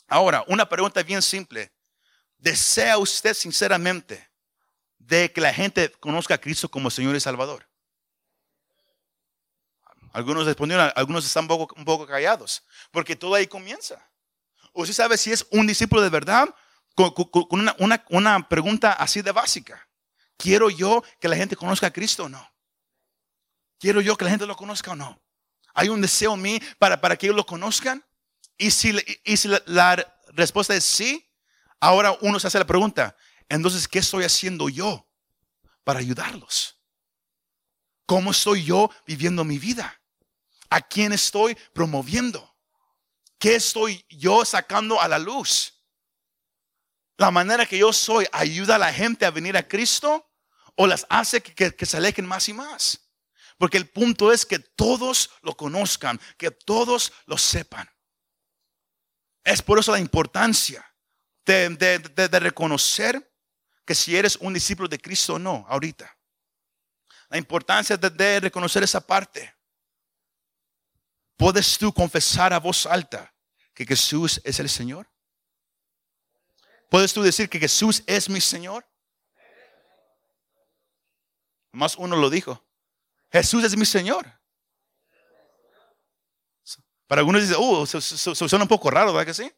Ahora, 0.08 0.46
una 0.48 0.70
pregunta 0.70 1.02
bien 1.02 1.24
simple. 1.24 1.72
¿Desea 2.38 2.98
usted 2.98 3.34
sinceramente 3.34 4.30
de 5.00 5.32
que 5.32 5.42
la 5.42 5.54
gente 5.54 5.92
conozca 6.00 6.36
a 6.36 6.38
Cristo 6.38 6.70
como 6.70 6.90
Señor 6.90 7.16
y 7.16 7.20
Salvador? 7.20 7.68
Algunos 10.14 10.46
respondieron, 10.46 10.92
algunos 10.96 11.26
están 11.26 11.48
un 11.50 11.86
poco, 11.86 12.08
callados, 12.08 12.64
porque 12.92 13.16
todo 13.16 13.36
ahí 13.36 13.48
comienza. 13.48 14.04
Usted 14.74 14.94
sabe 14.94 15.18
si 15.18 15.32
es 15.32 15.46
un 15.52 15.68
discípulo 15.68 16.02
de 16.02 16.10
verdad 16.10 16.54
con, 16.96 17.14
una, 17.52 18.04
una, 18.10 18.50
pregunta 18.50 18.94
así 18.94 19.22
de 19.22 19.32
básica. 19.32 19.88
¿Quiero 20.36 20.70
yo 20.70 21.04
que 21.20 21.28
la 21.28 21.36
gente 21.36 21.56
conozca 21.56 21.88
a 21.88 21.94
Cristo 21.94 22.26
o 22.26 22.30
no? 22.30 22.52
¿Quiero 23.80 24.02
yo 24.02 24.18
que 24.18 24.26
la 24.26 24.32
gente 24.32 24.48
lo 24.48 24.56
conozca 24.56 24.92
o 24.92 24.96
no? 24.96 25.22
¿Hay 25.74 25.90
un 25.90 26.02
deseo 26.02 26.34
en 26.34 26.42
mí 26.42 26.60
para, 26.80 27.00
para 27.00 27.16
que 27.16 27.28
ellos 27.28 27.36
lo 27.36 27.46
conozcan? 27.46 28.04
Y 28.58 28.72
si, 28.72 28.96
y 29.24 29.38
si 29.38 29.50
la 29.66 30.20
respuesta 30.30 30.74
es 30.74 30.84
sí, 30.84 31.27
Ahora 31.80 32.18
uno 32.22 32.40
se 32.40 32.48
hace 32.48 32.60
la 32.60 32.66
pregunta, 32.66 33.16
entonces, 33.50 33.88
¿qué 33.88 34.00
estoy 34.00 34.24
haciendo 34.24 34.68
yo 34.70 35.08
para 35.84 36.00
ayudarlos? 36.00 36.76
¿Cómo 38.06 38.32
estoy 38.32 38.64
yo 38.64 38.90
viviendo 39.06 39.44
mi 39.44 39.60
vida? 39.60 40.02
¿A 40.70 40.82
quién 40.82 41.14
estoy 41.14 41.56
promoviendo? 41.74 42.56
¿Qué 43.38 43.56
estoy 43.56 44.04
yo 44.10 44.44
sacando 44.44 45.00
a 45.00 45.08
la 45.08 45.20
luz? 45.20 45.74
La 47.18 47.32
manera 47.32 47.66
que 47.66 47.78
yo 47.78 47.94
soy 47.94 48.28
ayuda 48.32 48.76
a 48.76 48.80
la 48.80 48.94
gente 48.94 49.26
a 49.26 49.32
venir 49.32 49.56
a 49.58 49.68
Cristo 49.68 50.30
o 50.76 50.88
las 50.88 51.06
hace 51.10 51.42
que, 51.42 51.76
que 51.76 51.86
se 51.86 51.98
alejen 51.98 52.26
más 52.26 52.48
y 52.50 52.54
más. 52.54 53.00
Porque 53.58 53.78
el 53.78 53.90
punto 53.90 54.32
es 54.32 54.46
que 54.46 54.60
todos 54.60 55.32
lo 55.42 55.56
conozcan, 55.56 56.20
que 56.38 56.52
todos 56.52 57.12
lo 57.26 57.38
sepan. 57.38 57.90
Es 59.44 59.62
por 59.62 59.80
eso 59.80 59.92
la 59.92 60.00
importancia 60.00 60.87
de, 61.48 62.40
reconocer 62.40 63.32
que 63.86 63.96
si 63.96 64.16
eres 64.18 64.36
un 64.38 64.54
discípulo 64.54 64.88
de 64.88 65.00
Cristo 65.00 65.36
o 65.36 65.40
no, 65.40 65.66
ahorita. 65.70 66.16
La 67.30 67.38
importancia 67.38 67.98
de, 67.98 68.40
reconocer 68.40 68.84
esa 68.84 69.06
parte. 69.06 69.54
¿Puedes 71.38 71.78
tú 71.78 71.94
confesar 71.94 72.52
a 72.52 72.60
voz 72.60 72.86
alta 72.86 73.34
que 73.74 73.86
Jesús 73.86 74.42
es 74.44 74.60
el 74.60 74.70
Señor? 74.70 75.10
¿Puedes 76.90 77.14
tú 77.14 77.22
decir 77.22 77.50
que 77.50 77.60
Jesús 77.60 78.04
es 78.08 78.30
mi 78.30 78.42
Señor? 78.42 78.86
Más 81.72 81.96
uno 81.96 82.16
lo 82.16 82.30
dijo. 82.30 82.66
Jesús 83.32 83.64
es 83.64 83.78
mi 83.78 83.86
Señor. 83.86 84.26
Para 87.08 87.20
algunos 87.20 87.42
dice, 87.42 87.56
uh, 87.58 87.86
suena 87.86 88.64
un 88.64 88.70
poco 88.70 88.90
raro, 88.90 89.14
¿verdad 89.14 89.28
que 89.28 89.34
sí? 89.34 89.52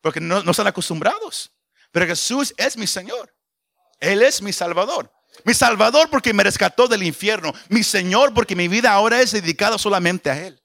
Porque 0.00 0.20
no, 0.20 0.38
están 0.38 0.66
acostumbrados. 0.66 1.50
Pero 1.90 2.06
Jesús 2.06 2.54
es 2.56 2.76
mi 2.76 2.86
Señor. 2.86 3.34
Él 3.98 4.22
es 4.22 4.40
mi 4.40 4.52
Salvador. 4.52 5.12
Mi 5.44 5.54
Salvador 5.54 6.08
porque 6.10 6.32
me 6.32 6.42
rescató 6.42 6.88
del 6.88 7.02
infierno. 7.02 7.52
Mi 7.68 7.82
Señor 7.82 8.32
porque 8.34 8.56
mi 8.56 8.68
vida 8.68 8.92
ahora 8.92 9.20
es 9.20 9.32
dedicada 9.32 9.78
solamente 9.78 10.30
a 10.30 10.46
Él. 10.46 10.62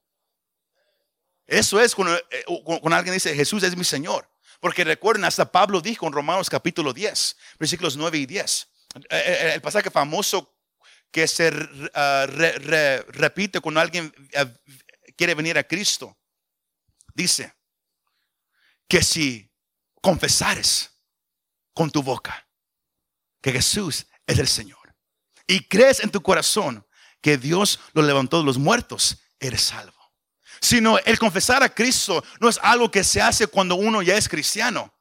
Eso 1.47 1.79
es 1.79 1.93
cuando, 1.93 2.15
eh, 2.15 2.43
cuando, 2.63 2.95
alguien 2.95 3.13
dice 3.13 3.35
Jesús 3.35 3.63
es 3.63 3.75
mi 3.75 3.83
Señor. 3.83 4.29
Porque 4.59 4.83
recuerden, 4.83 5.25
hasta 5.25 5.51
Pablo 5.51 5.81
dijo 5.81 6.07
en 6.07 6.13
Romanos 6.13 6.49
capítulo 6.49 6.93
10, 6.93 7.35
versículos 7.59 7.97
9 7.97 8.17
y 8.17 8.25
10. 8.25 8.67
Eh, 8.95 9.01
eh, 9.09 9.51
el 9.55 9.61
pasaje 9.61 9.91
famoso 9.91 10.55
que 11.11 11.27
se 11.27 11.51
ah, 11.93 12.25
repite 12.27 13.59
cuando 13.59 13.79
alguien 13.79 14.13
quiere 15.15 15.35
venir 15.35 15.57
a 15.57 15.63
Cristo. 15.63 16.17
Dice, 17.13 17.53
que 18.87 19.01
si 19.01 19.51
confesares 20.01 20.91
con 21.73 21.89
tu 21.89 22.03
boca 22.03 22.47
que 23.41 23.51
Jesús 23.51 24.05
es 24.25 24.39
el 24.39 24.47
Señor 24.47 24.95
y 25.47 25.67
crees 25.67 25.99
en 25.99 26.11
tu 26.11 26.21
corazón 26.21 26.85
que 27.21 27.37
Dios 27.37 27.79
lo 27.93 28.01
levantó 28.01 28.39
de 28.39 28.45
los 28.45 28.57
muertos, 28.57 29.17
eres 29.39 29.61
salvo. 29.61 29.93
Sino 30.61 30.97
el 30.99 31.19
confesar 31.19 31.63
a 31.63 31.73
Cristo 31.73 32.23
no 32.39 32.49
es 32.49 32.59
algo 32.61 32.89
que 32.89 33.03
se 33.03 33.21
hace 33.21 33.47
cuando 33.47 33.75
uno 33.75 34.01
ya 34.01 34.15
es 34.15 34.29
cristiano. 34.29 34.93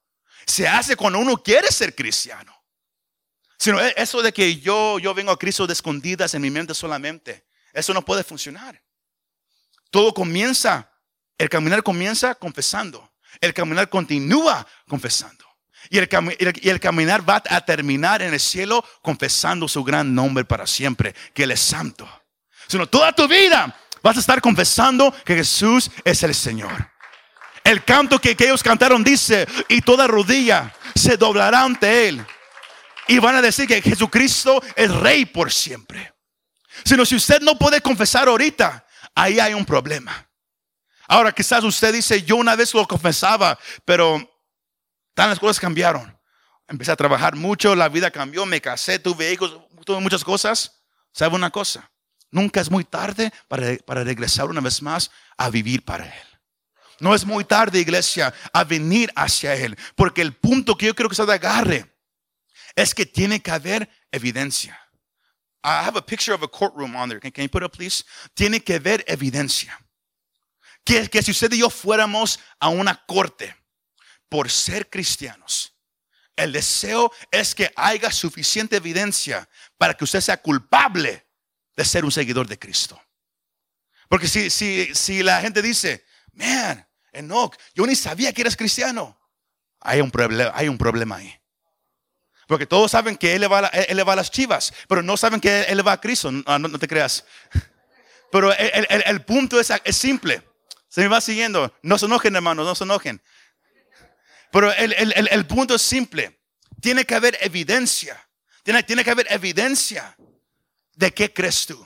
Se 0.46 0.68
hace 0.68 0.96
cuando 0.96 1.18
uno 1.18 1.42
quiere 1.42 1.70
ser 1.70 1.94
cristiano. 1.94 2.54
Sino 3.58 3.80
e, 3.80 3.94
eso 3.96 4.20
de 4.20 4.32
que 4.32 4.60
yo, 4.60 4.98
yo 4.98 5.14
vengo 5.14 5.32
a 5.32 5.38
Cristo 5.38 5.66
de 5.66 5.72
escondidas 5.72 6.34
en 6.34 6.42
mi 6.42 6.50
mente 6.50 6.74
solamente. 6.74 7.46
Eso 7.72 7.94
no 7.94 8.04
puede 8.04 8.24
funcionar. 8.24 8.82
Todo 9.90 10.12
comienza, 10.12 10.90
el 11.38 11.48
caminar 11.48 11.82
comienza 11.82 12.34
confesando. 12.34 13.13
El 13.40 13.54
caminar 13.54 13.88
continúa 13.88 14.66
confesando. 14.88 15.44
Y 15.90 15.98
el, 15.98 16.08
y 16.60 16.68
el, 16.68 16.80
caminar 16.80 17.28
va 17.28 17.42
a 17.48 17.64
terminar 17.64 18.22
en 18.22 18.32
el 18.32 18.40
cielo 18.40 18.84
confesando 19.02 19.68
su 19.68 19.84
gran 19.84 20.14
nombre 20.14 20.44
para 20.44 20.66
siempre, 20.66 21.14
que 21.34 21.44
Él 21.44 21.50
es 21.50 21.60
santo. 21.60 22.08
Sino 22.66 22.86
toda 22.86 23.12
tu 23.12 23.28
vida 23.28 23.76
vas 24.02 24.16
a 24.16 24.20
estar 24.20 24.40
confesando 24.40 25.14
que 25.24 25.34
Jesús 25.36 25.90
es 26.04 26.22
el 26.22 26.34
Señor. 26.34 26.90
El 27.62 27.84
canto 27.84 28.20
que, 28.20 28.36
que 28.36 28.44
ellos 28.44 28.62
cantaron 28.62 29.04
dice, 29.04 29.46
y 29.68 29.80
toda 29.82 30.06
rodilla 30.06 30.74
se 30.94 31.16
doblará 31.16 31.62
ante 31.62 32.08
Él. 32.08 32.24
Y 33.08 33.18
van 33.18 33.36
a 33.36 33.42
decir 33.42 33.66
que 33.66 33.82
Jesucristo 33.82 34.62
es 34.76 34.90
rey 34.90 35.26
por 35.26 35.52
siempre. 35.52 36.14
Sino 36.84 37.04
si 37.04 37.16
usted 37.16 37.40
no 37.40 37.58
puede 37.58 37.80
confesar 37.80 38.28
ahorita, 38.28 38.86
ahí 39.14 39.38
hay 39.38 39.54
un 39.54 39.64
problema. 39.64 40.28
Ahora 41.08 41.32
quizás 41.32 41.64
usted 41.64 41.92
dice, 41.92 42.22
yo 42.22 42.36
una 42.36 42.56
vez 42.56 42.72
lo 42.74 42.86
confesaba, 42.86 43.58
pero 43.84 44.18
tan 45.14 45.30
las 45.30 45.38
cosas 45.38 45.60
cambiaron. 45.60 46.18
Empecé 46.66 46.92
a 46.92 46.96
trabajar 46.96 47.36
mucho, 47.36 47.74
la 47.74 47.88
vida 47.88 48.10
cambió, 48.10 48.46
me 48.46 48.60
casé, 48.60 48.98
tuve 48.98 49.32
hijos, 49.32 49.60
tuve 49.84 50.00
muchas 50.00 50.24
cosas. 50.24 50.80
¿Sabe 51.12 51.36
una 51.36 51.50
cosa? 51.50 51.90
Nunca 52.30 52.60
es 52.60 52.70
muy 52.70 52.84
tarde 52.84 53.32
para, 53.46 53.76
para 53.86 54.02
regresar 54.02 54.46
una 54.46 54.60
vez 54.60 54.82
más 54.82 55.10
a 55.36 55.50
vivir 55.50 55.84
para 55.84 56.06
Él. 56.06 56.28
No 57.00 57.14
es 57.14 57.24
muy 57.24 57.44
tarde, 57.44 57.80
iglesia, 57.80 58.32
a 58.52 58.64
venir 58.64 59.12
hacia 59.14 59.54
Él. 59.54 59.76
Porque 59.94 60.22
el 60.22 60.34
punto 60.34 60.76
que 60.76 60.86
yo 60.86 60.94
creo 60.94 61.08
que 61.08 61.14
se 61.14 61.22
agarre 61.22 61.94
es 62.74 62.94
que 62.94 63.06
tiene 63.06 63.40
que 63.40 63.50
haber 63.50 63.88
evidencia. 64.10 64.80
I 65.62 65.84
have 65.86 65.96
a 65.96 66.02
picture 66.02 66.34
of 66.34 66.42
a 66.42 66.48
courtroom 66.48 66.94
on 66.94 67.08
there. 67.08 67.20
Can, 67.20 67.42
you 67.42 67.48
put 67.48 67.62
it 67.62 67.66
up, 67.66 67.72
please? 67.72 68.04
Tiene 68.34 68.60
que 68.60 68.74
haber 68.74 69.04
evidencia. 69.06 69.78
Que, 70.84 71.22
si 71.22 71.30
usted 71.30 71.52
y 71.52 71.58
yo 71.58 71.70
fuéramos 71.70 72.38
a 72.60 72.68
una 72.68 73.04
corte 73.06 73.56
por 74.28 74.50
ser 74.50 74.90
cristianos, 74.90 75.74
el 76.36 76.52
deseo 76.52 77.10
es 77.30 77.54
que 77.54 77.72
haya 77.74 78.10
suficiente 78.10 78.76
evidencia 78.76 79.48
para 79.78 79.94
que 79.94 80.04
usted 80.04 80.20
sea 80.20 80.36
culpable 80.36 81.26
de 81.76 81.84
ser 81.84 82.04
un 82.04 82.12
seguidor 82.12 82.46
de 82.46 82.58
Cristo. 82.58 83.00
Porque 84.08 84.28
si, 84.28 84.50
si, 84.50 84.94
si 84.94 85.22
la 85.22 85.40
gente 85.40 85.62
dice, 85.62 86.04
man, 86.32 86.86
Enoch, 87.12 87.56
yo 87.74 87.86
ni 87.86 87.94
sabía 87.94 88.32
que 88.32 88.42
eres 88.42 88.56
cristiano, 88.56 89.18
hay 89.80 90.00
un, 90.00 90.10
problema, 90.10 90.52
hay 90.54 90.68
un 90.68 90.76
problema 90.76 91.16
ahí. 91.16 91.34
Porque 92.46 92.66
todos 92.66 92.90
saben 92.90 93.16
que 93.16 93.34
él 93.34 93.40
le, 93.40 93.46
va 93.46 93.68
él 93.68 94.06
va 94.06 94.12
a 94.12 94.16
las 94.16 94.30
chivas, 94.30 94.72
pero 94.88 95.02
no 95.02 95.16
saben 95.16 95.40
que 95.40 95.62
él 95.62 95.78
le 95.78 95.82
va 95.82 95.92
a 95.92 96.00
Cristo. 96.00 96.30
No, 96.30 96.58
no, 96.58 96.78
te 96.78 96.88
creas. 96.88 97.24
Pero 98.30 98.52
el, 98.52 98.86
el, 98.90 99.02
el, 99.06 99.24
punto 99.24 99.58
es, 99.58 99.72
es 99.84 99.96
simple. 99.96 100.42
Se 100.94 101.00
me 101.00 101.08
va 101.08 101.20
siguiendo. 101.20 101.76
No 101.82 101.98
se 101.98 102.06
enojen, 102.06 102.36
hermanos, 102.36 102.64
no 102.64 102.72
se 102.76 102.84
enojen. 102.84 103.20
Pero 104.52 104.72
el, 104.74 104.92
el 105.12 105.46
punto 105.48 105.74
es 105.74 105.82
simple. 105.82 106.40
Tiene 106.80 107.04
que 107.04 107.16
haber 107.16 107.36
evidencia. 107.40 108.24
Tiene, 108.62 108.80
tiene 108.84 109.02
que 109.02 109.10
haber 109.10 109.26
evidencia 109.28 110.16
de 110.92 111.12
qué 111.12 111.34
crees 111.34 111.66
tú. 111.66 111.84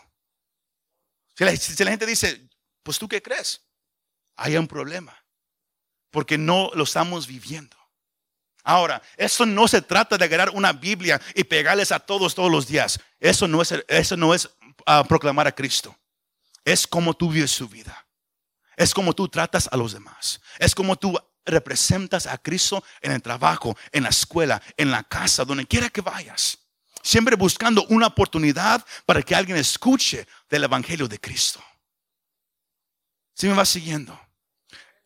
Si 1.35 1.43
la, 1.43 1.57
si 1.57 1.85
la 1.85 1.91
gente 1.91 2.05
dice, 2.05 2.51
pues 2.83 2.99
tú 2.99 3.09
qué 3.09 3.23
crees, 3.23 3.63
hay 4.37 4.59
un 4.59 4.69
problema. 4.69 5.17
Porque 6.11 6.37
no 6.37 6.71
lo 6.75 6.85
estamos 6.85 7.27
viviendo. 7.27 7.79
Ahora, 8.63 9.01
eso 9.17 9.47
no 9.47 9.69
se 9.69 9.81
trata 9.81 10.19
de 10.19 10.27
agarrar 10.27 10.51
una 10.51 10.75
Biblia 10.75 11.19
y 11.35 11.45
pegarles 11.45 11.93
a 11.93 11.99
todos 11.99 12.35
todos 12.35 12.53
los 12.53 12.67
días. 12.67 13.01
Eso 13.19 13.49
no 13.49 13.63
es, 13.63 13.73
eso 13.89 14.19
no 14.19 14.35
es 14.35 14.51
ah, 14.85 15.03
proclamar 15.09 15.47
a 15.47 15.55
Cristo. 15.55 15.97
Es 16.63 16.87
como 16.87 17.15
tú 17.15 17.31
vives 17.31 17.53
su 17.53 17.67
vida. 17.67 18.05
Es 18.79 18.95
como 18.95 19.13
tú 19.13 19.29
tratas 19.29 19.69
a 19.73 19.77
los 19.77 19.93
demás. 19.93 20.41
Es 20.61 20.73
como 20.73 20.95
tú 20.95 21.19
representas 21.45 22.29
a 22.29 22.39
Cristo 22.39 22.85
en 23.01 23.11
el 23.11 23.21
trabajo, 23.21 23.77
en 23.91 24.05
la 24.05 24.11
escuela, 24.11 24.63
en 24.77 24.93
la 24.93 25.03
casa, 25.03 25.45
donde 25.45 25.67
quiera 25.67 25.91
que 25.91 26.01
vayas. 26.01 26.59
Siempre 27.03 27.35
buscando 27.35 27.85
una 27.89 28.07
oportunidad 28.07 28.87
para 29.05 29.21
que 29.23 29.35
alguien 29.35 29.59
escuche 29.59 30.29
del 30.49 30.63
Evangelio 30.63 31.09
de 31.09 31.19
Cristo. 31.19 31.61
Si 33.35 33.49
me 33.49 33.55
va 33.55 33.65
siguiendo, 33.65 34.17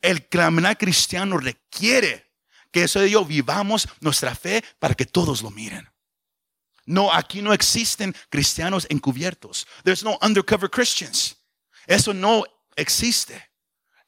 el 0.02 0.28
caminar 0.28 0.76
cristiano 0.76 1.38
requiere 1.38 2.30
que 2.70 2.84
eso 2.84 3.00
de 3.00 3.08
yo 3.08 3.24
vivamos 3.24 3.88
nuestra 4.00 4.34
fe 4.34 4.62
para 4.78 4.94
que 4.94 5.06
todos 5.06 5.40
lo 5.40 5.50
miren. 5.50 5.90
No, 6.84 7.10
aquí 7.10 7.40
no 7.40 7.54
existen 7.54 8.14
cristianos 8.28 8.86
encubiertos. 8.90 9.66
There's 9.82 10.04
no 10.04 10.18
undercover 10.20 10.68
Christians. 10.68 11.38
Eso 11.86 12.12
no 12.12 12.44
existe. 12.76 13.51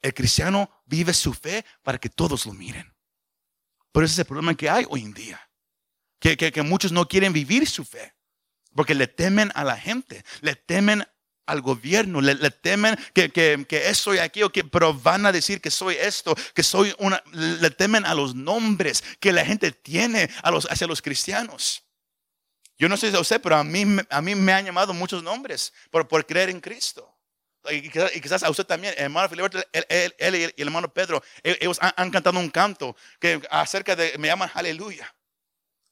El 0.05 0.13
cristiano 0.13 0.69
vive 0.85 1.15
su 1.15 1.33
fe 1.33 1.65
para 1.81 1.97
que 1.97 2.09
todos 2.09 2.45
lo 2.45 2.53
miren. 2.53 2.93
Pero 3.91 4.05
ese 4.05 4.13
es 4.13 4.19
el 4.19 4.25
problema 4.25 4.53
que 4.53 4.69
hay 4.69 4.85
hoy 4.87 5.01
en 5.01 5.15
día. 5.15 5.41
Que, 6.19 6.37
que, 6.37 6.61
muchos 6.61 6.91
no 6.91 7.07
quieren 7.07 7.33
vivir 7.33 7.67
su 7.67 7.83
fe. 7.83 8.13
Porque 8.75 8.93
le 8.93 9.07
temen 9.07 9.51
a 9.55 9.63
la 9.63 9.75
gente, 9.75 10.23
le 10.41 10.55
temen 10.55 11.03
al 11.47 11.61
gobierno, 11.61 12.21
le, 12.21 12.35
temen 12.51 12.95
que, 13.15 13.31
que, 13.31 13.65
que 13.67 13.95
soy 13.95 14.19
aquí, 14.19 14.41
que, 14.53 14.63
pero 14.63 14.93
van 14.93 15.25
a 15.25 15.31
decir 15.31 15.59
que 15.59 15.71
soy 15.71 15.95
esto, 15.95 16.35
que 16.53 16.61
soy 16.61 16.93
una, 16.99 17.23
le 17.31 17.71
temen 17.71 18.05
a 18.05 18.13
los 18.13 18.35
nombres 18.35 19.03
que 19.19 19.33
la 19.33 19.43
gente 19.43 19.71
tiene 19.71 20.29
a 20.43 20.51
los, 20.51 20.67
hacia 20.69 20.85
los 20.85 21.01
cristianos. 21.01 21.83
Yo 22.77 22.87
no 22.87 22.95
sé 22.95 23.09
si 23.09 23.17
usted, 23.17 23.41
pero 23.41 23.55
a 23.55 23.63
mí, 23.63 23.83
a 24.11 24.21
mí 24.21 24.35
me 24.35 24.53
han 24.53 24.65
llamado 24.65 24.93
muchos 24.93 25.23
nombres 25.23 25.73
por, 25.89 26.07
por 26.07 26.27
creer 26.27 26.51
en 26.51 26.61
Cristo. 26.61 27.14
Y 27.71 27.89
quizás, 27.89 28.43
a 28.43 28.49
usted 28.49 28.65
también, 28.65 28.93
hermano 28.97 29.29
Filiberto, 29.29 29.59
él, 29.71 30.35
y 30.35 30.61
el 30.61 30.67
hermano 30.67 30.93
Pedro, 30.93 31.23
ellos 31.43 31.79
han, 31.81 32.11
cantado 32.11 32.39
un 32.39 32.49
canto 32.49 32.95
que 33.19 33.41
acerca 33.49 33.95
de, 33.95 34.17
me 34.17 34.27
llaman 34.27 34.51
aleluya. 34.53 35.13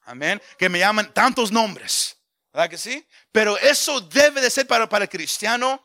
Amén. 0.06 0.42
Que 0.58 0.70
me 0.70 0.80
llaman 0.80 1.14
tantos 1.14 1.52
nombres. 1.52 2.18
¿Verdad 2.52 2.70
que 2.70 2.78
sí? 2.78 3.06
Pero 3.32 3.58
eso 3.58 4.02
debe 4.02 4.42
de 4.42 4.50
ser 4.50 4.68
para, 4.68 4.88
para 4.88 5.06
el 5.06 5.10
cristiano 5.10 5.84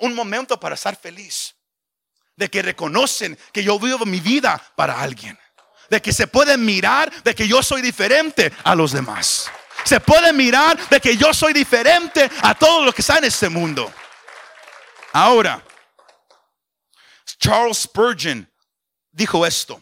un, 0.00 0.14
momento 0.14 0.58
para 0.58 0.74
estar 0.74 0.96
feliz. 0.96 1.54
De 2.36 2.50
que 2.50 2.62
reconocen 2.62 3.38
que 3.52 3.62
yo 3.62 3.78
vivo 3.78 4.04
mi 4.04 4.20
vida 4.20 4.60
para 4.74 5.00
alguien. 5.00 5.38
De 5.88 6.02
que 6.02 6.12
se 6.12 6.26
puede 6.26 6.56
mirar 6.56 7.12
de 7.22 7.34
que 7.34 7.46
yo 7.46 7.62
soy 7.62 7.80
diferente 7.80 8.52
a 8.64 8.74
los 8.74 8.92
demás. 8.92 9.50
Se 9.84 10.00
puede 10.00 10.32
mirar 10.32 10.76
de 10.88 11.00
que 11.00 11.16
yo 11.16 11.32
soy 11.32 11.52
diferente 11.52 12.28
a 12.42 12.54
todos 12.54 12.84
los 12.84 12.94
que 12.94 13.02
están 13.02 13.18
en 13.18 13.24
este 13.24 13.48
mundo. 13.48 13.92
Ahora, 15.16 15.64
Charles 17.38 17.78
Spurgeon 17.78 18.52
dijo 19.12 19.46
esto. 19.46 19.80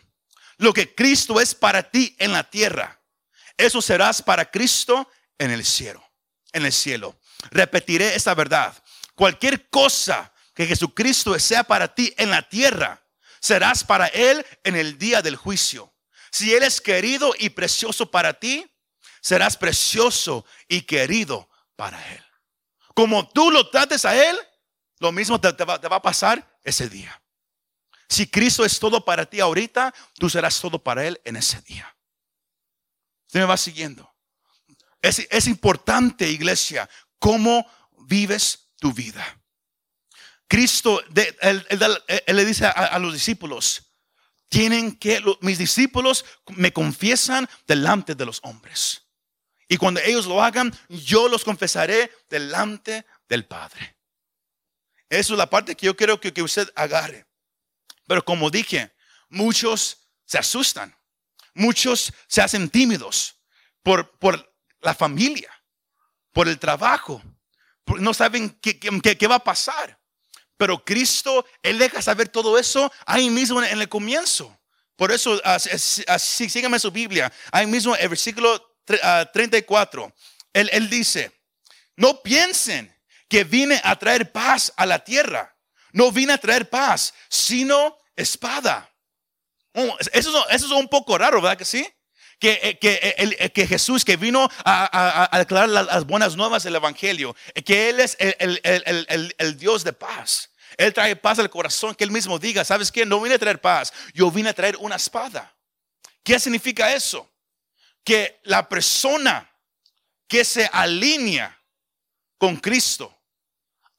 Lo 0.58 0.74
que 0.74 0.94
Cristo 0.94 1.40
es 1.40 1.54
para 1.54 1.90
ti 1.90 2.14
en 2.18 2.32
la 2.32 2.44
tierra, 2.44 3.00
eso 3.56 3.80
serás 3.80 4.20
para 4.20 4.50
Cristo 4.50 5.10
en 5.38 5.50
el 5.50 5.64
cielo, 5.64 6.04
en 6.52 6.66
el 6.66 6.72
cielo. 6.72 7.18
Repetiré 7.50 8.14
esta 8.14 8.34
verdad. 8.34 8.74
Cualquier 9.14 9.70
cosa 9.70 10.30
que 10.54 10.66
Jesucristo 10.66 11.36
sea 11.38 11.64
para 11.64 11.94
ti 11.94 12.12
en 12.18 12.28
la 12.28 12.46
tierra, 12.46 13.02
serás 13.40 13.84
para 13.84 14.08
Él 14.08 14.44
en 14.64 14.76
el 14.76 14.98
día 14.98 15.22
del 15.22 15.36
juicio. 15.36 15.94
Si 16.30 16.52
Él 16.52 16.62
es 16.62 16.78
querido 16.78 17.32
y 17.38 17.48
precioso 17.48 18.10
para 18.10 18.34
ti, 18.34 18.70
serás 19.22 19.56
precioso 19.56 20.44
y 20.68 20.82
querido 20.82 21.48
para 21.74 22.06
Él. 22.12 22.22
Como 22.94 23.26
tú 23.30 23.50
lo 23.50 23.70
trates 23.70 24.04
a 24.04 24.14
Él, 24.14 24.38
lo 25.02 25.10
mismo 25.10 25.40
te, 25.40 25.64
va, 25.64 25.74
a 25.74 26.00
pasar 26.02 26.58
ese 26.62 26.88
día. 26.88 27.20
Si 28.08 28.28
Cristo 28.28 28.64
es 28.64 28.78
todo 28.78 29.04
para 29.04 29.26
ti 29.26 29.40
ahorita, 29.40 29.92
tú 30.14 30.30
serás 30.30 30.60
todo 30.60 30.80
para 30.80 31.04
Él 31.04 31.20
en 31.24 31.34
ese 31.34 31.60
día. 31.62 31.92
Usted 33.26 33.40
me 33.40 33.46
va 33.46 33.56
siguiendo. 33.56 34.08
Es, 35.00 35.48
importante, 35.48 36.30
iglesia, 36.30 36.88
cómo 37.18 37.66
vives 38.06 38.68
tu 38.78 38.92
vida. 38.92 39.26
Cristo, 40.46 41.02
él, 41.40 41.66
le 42.28 42.44
dice 42.44 42.66
a, 42.66 42.96
los 43.00 43.12
discípulos, 43.12 43.92
tienen 44.48 44.94
que, 44.94 45.20
mis 45.40 45.58
discípulos 45.58 46.24
me 46.50 46.72
confiesan 46.72 47.48
delante 47.66 48.14
de 48.14 48.24
los 48.24 48.38
hombres. 48.44 49.02
Y 49.66 49.78
cuando 49.78 49.98
ellos 49.98 50.26
lo 50.26 50.44
hagan, 50.44 50.72
yo 50.88 51.26
los 51.26 51.42
confesaré 51.42 52.12
delante 52.28 53.04
del 53.28 53.46
Padre. 53.46 53.91
Eso 55.12 55.34
es 55.34 55.38
la 55.38 55.50
parte 55.50 55.74
que 55.74 55.84
yo 55.84 55.94
quiero 55.94 56.18
que, 56.18 56.32
que 56.32 56.42
usted 56.42 56.72
agarre. 56.74 57.26
Pero 58.06 58.24
como 58.24 58.48
dije, 58.48 58.90
muchos 59.28 60.08
se 60.24 60.38
asustan. 60.38 60.96
Muchos 61.52 62.14
se 62.26 62.40
hacen 62.40 62.70
tímidos 62.70 63.36
por, 63.82 64.18
por 64.18 64.54
la 64.80 64.94
familia, 64.94 65.52
por 66.32 66.48
el 66.48 66.58
trabajo. 66.58 67.22
No 67.98 68.14
saben 68.14 68.58
qué, 68.62 68.80
qué, 68.80 69.26
va 69.26 69.34
a 69.34 69.44
pasar. 69.44 70.00
Pero 70.56 70.82
Cristo, 70.82 71.44
Él 71.62 71.76
deja 71.76 72.00
saber 72.00 72.30
todo 72.30 72.58
eso 72.58 72.90
ahí 73.04 73.28
mismo 73.28 73.62
en 73.62 73.82
el 73.82 73.88
comienzo. 73.90 74.58
Por 74.96 75.12
eso, 75.12 75.38
así, 75.44 76.48
su 76.78 76.90
Biblia. 76.90 77.30
Ahí 77.50 77.66
mismo, 77.66 77.94
el 77.96 78.08
versículo 78.08 78.78
34. 78.86 80.06
Ah, 80.06 80.20
él, 80.54 80.70
él 80.72 80.88
dice, 80.88 81.38
no 81.96 82.22
piensen 82.22 82.96
que 83.32 83.44
vine 83.44 83.80
a 83.82 83.96
traer 83.96 84.30
paz 84.30 84.74
a 84.76 84.84
la 84.84 84.98
tierra. 84.98 85.56
No 85.92 86.12
vine 86.12 86.34
a 86.34 86.38
traer 86.38 86.68
paz, 86.68 87.14
sino 87.30 87.96
espada. 88.14 88.94
Oh, 89.72 89.96
eso, 90.12 90.48
es 90.50 90.62
un 90.64 90.86
poco 90.86 91.16
raro, 91.16 91.40
¿verdad 91.40 91.56
que 91.56 91.64
sí? 91.64 91.88
que, 92.38 92.60
eh, 92.62 92.78
eh, 92.82 93.52
eh, 93.54 93.66
Jesús 93.66 94.04
que 94.04 94.18
vino 94.18 94.50
a, 94.66 95.30
declarar 95.38 95.70
las, 95.70 96.04
buenas 96.04 96.36
nuevas 96.36 96.62
del 96.62 96.74
Evangelio, 96.74 97.34
que 97.64 97.88
Él 97.88 98.00
es 98.00 98.18
el, 98.18 98.60
el, 98.64 99.34
el, 99.38 99.56
Dios 99.56 99.82
de 99.82 99.94
paz. 99.94 100.50
Él 100.76 100.92
trae 100.92 101.16
paz 101.16 101.38
al 101.38 101.48
corazón, 101.48 101.94
que 101.94 102.04
Él 102.04 102.10
mismo 102.10 102.38
diga, 102.38 102.66
¿sabes 102.66 102.92
qué? 102.92 103.06
No 103.06 103.18
vine 103.18 103.36
a 103.36 103.38
traer 103.38 103.62
paz, 103.62 103.94
yo 104.12 104.30
vine 104.30 104.50
a 104.50 104.52
traer 104.52 104.76
una 104.76 104.96
espada. 104.96 105.56
¿Qué 106.22 106.38
significa 106.38 106.92
eso? 106.92 107.30
Que 108.04 108.40
la 108.42 108.68
persona 108.68 109.50
que 110.28 110.44
se 110.44 110.68
alinea 110.70 111.58
con 112.36 112.56
Cristo 112.56 113.21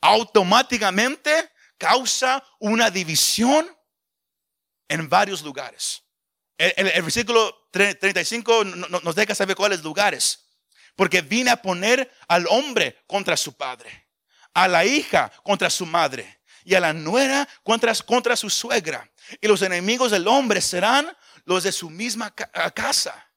automáticamente 0.03 1.49
causa 1.77 2.43
una 2.59 2.91
división 2.91 3.65
en 4.89 5.07
varios 5.07 5.41
lugares. 5.41 6.03
El, 6.57 7.01
versículo 7.01 7.69
35 7.71 8.65
nos 8.65 9.15
deja 9.15 9.33
saber 9.33 9.55
cuáles 9.55 9.81
lugares. 9.81 10.39
Porque 10.95 11.21
vine 11.21 11.51
a 11.51 11.61
poner 11.61 12.11
al 12.27 12.45
hombre 12.49 13.03
contra 13.07 13.35
su 13.35 13.53
padre, 13.53 14.09
a 14.53 14.67
la 14.67 14.85
hija 14.85 15.31
contra 15.41 15.69
su 15.69 15.85
madre 15.85 16.41
y 16.65 16.75
a 16.75 16.81
la 16.81 16.93
nuera 16.93 17.47
contra, 17.63 17.95
contra 17.95 18.35
su 18.35 18.49
suegra. 18.49 19.09
Y 19.41 19.47
los 19.47 19.61
enemigos 19.61 20.11
del 20.11 20.27
hombre 20.27 20.59
serán 20.59 21.15
los 21.45 21.63
de 21.63 21.71
su 21.71 21.89
misma 21.89 22.29
casa. 22.75 23.31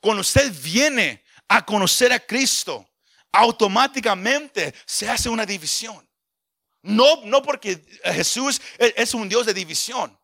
Cuando 0.00 0.22
usted 0.22 0.52
viene 0.60 1.24
a 1.48 1.64
conocer 1.64 2.12
a 2.12 2.18
Cristo, 2.18 2.89
automáticamente 3.32 4.74
se 4.86 5.08
hace 5.08 5.28
una 5.28 5.46
división. 5.46 6.08
No, 6.82 7.22
no 7.24 7.42
porque 7.42 7.82
Jesús 8.04 8.60
es 8.78 9.14
un 9.14 9.28
Dios 9.28 9.46
de 9.46 9.54
división, 9.54 10.18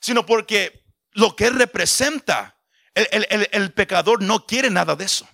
sino 0.00 0.26
porque 0.26 0.84
lo 1.12 1.34
que 1.34 1.50
representa, 1.50 2.58
el, 2.94 3.72
pecador 3.72 4.22
no 4.22 4.44
quiere 4.46 4.68
nada 4.70 4.94
de 4.94 5.04
eso. 5.04 5.26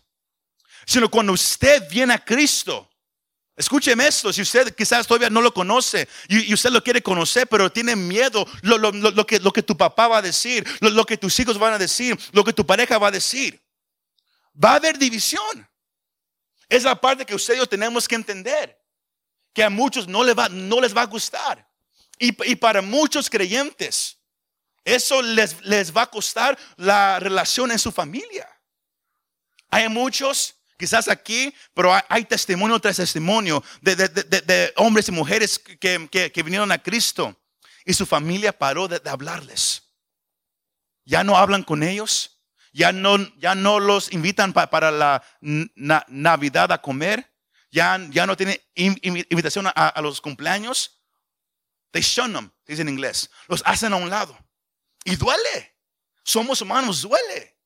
Sino 0.87 1.11
cuando 1.11 1.33
usted 1.33 1.88
viene 1.88 2.14
a 2.14 2.25
Cristo, 2.25 2.88
Escúcheme 3.55 4.07
esto, 4.07 4.33
si 4.33 4.40
usted 4.40 4.75
quizás 4.75 5.07
todavía 5.07 5.29
no 5.29 5.42
lo 5.42 5.53
conoce 5.53 6.09
y, 6.27 6.55
usted 6.55 6.70
lo 6.70 6.83
quiere 6.83 7.03
conocer, 7.03 7.46
pero 7.46 7.70
tiene 7.70 7.94
miedo 7.94 8.46
lo, 8.62 9.27
que, 9.27 9.38
lo 9.40 9.53
que 9.53 9.62
tu 9.62 9.77
papá 9.77 10.09
va 10.09 10.18
a 10.18 10.22
decir, 10.22 10.66
lo, 10.81 11.05
que 11.05 11.18
tus 11.18 11.38
hijos 11.38 11.59
van 11.59 11.75
a 11.75 11.79
decir, 11.79 12.18
lo 12.33 12.44
que 12.44 12.55
tu 12.55 12.64
pareja 12.64 12.96
va 12.96 13.09
a 13.09 13.11
decir, 13.11 13.62
va 14.53 14.72
a 14.72 14.77
haber 14.77 14.96
división. 14.96 15.68
Es 16.72 16.85
la 16.85 16.98
parte 16.98 17.26
que 17.26 17.35
usted 17.35 17.54
y 17.54 17.58
yo 17.58 17.66
tenemos 17.66 18.08
que 18.08 18.14
entender, 18.14 18.80
que 19.52 19.62
a 19.62 19.70
muchos 19.70 20.08
no, 20.08 20.24
les 20.24 20.37
va, 20.37 20.48
no 20.48 20.80
les 20.80 20.96
va 20.96 21.02
a 21.02 21.06
gustar. 21.06 21.68
Y, 22.18 22.56
para 22.56 22.80
muchos 22.80 23.28
creyentes, 23.28 24.16
eso 24.85 25.20
les 25.20 25.96
va 25.96 26.02
a 26.02 26.11
costar 26.11 26.58
la 26.76 27.18
relación 27.20 27.70
en 27.72 27.78
su 27.78 27.92
familia. 27.92 28.48
Hay 29.68 29.88
muchos 29.88 30.54
Quizás 30.82 31.06
aquí, 31.06 31.54
pero 31.74 31.92
hay, 32.08 32.24
testimonio 32.24 32.80
tras 32.80 32.96
testimonio 32.96 33.62
de, 33.82 34.72
hombres 34.74 35.06
y 35.06 35.12
mujeres 35.12 35.56
que, 35.56 36.32
vinieron 36.42 36.72
a 36.72 36.82
Cristo 36.82 37.40
y 37.85 37.94
su 37.94 38.04
familia 38.04 38.52
paró 38.52 38.88
de, 38.88 39.00
hablarles. 39.08 39.85
Ya 41.04 41.22
no 41.22 41.37
hablan 41.37 41.62
con 41.62 41.85
ellos, 41.85 42.32
ya 42.72 42.92
no, 42.92 43.18
ya 43.38 43.54
no 43.54 43.80
los 43.80 44.12
invitan 44.12 44.52
para 44.52 44.90
la 44.90 45.22
Navidad 45.40 46.72
a 46.72 46.80
comer, 46.80 47.32
ya, 47.70 47.98
ya 48.11 48.26
no 48.26 48.37
tienen 48.37 48.61
invitación 48.74 49.66
a, 49.74 50.00
los 50.00 50.20
cumpleaños. 50.20 51.00
They 51.90 52.02
shun 52.02 52.32
them, 52.32 52.50
dice 52.66 52.82
en 52.82 52.88
inglés. 52.88 53.30
Los 53.48 53.62
hacen 53.66 53.92
a 53.92 53.96
un 53.96 54.08
lado. 54.08 54.38
Y 55.04 55.16
duele. 55.16 55.76
Somos 56.24 56.61
humanos, 56.61 57.02
duele. 57.02 57.58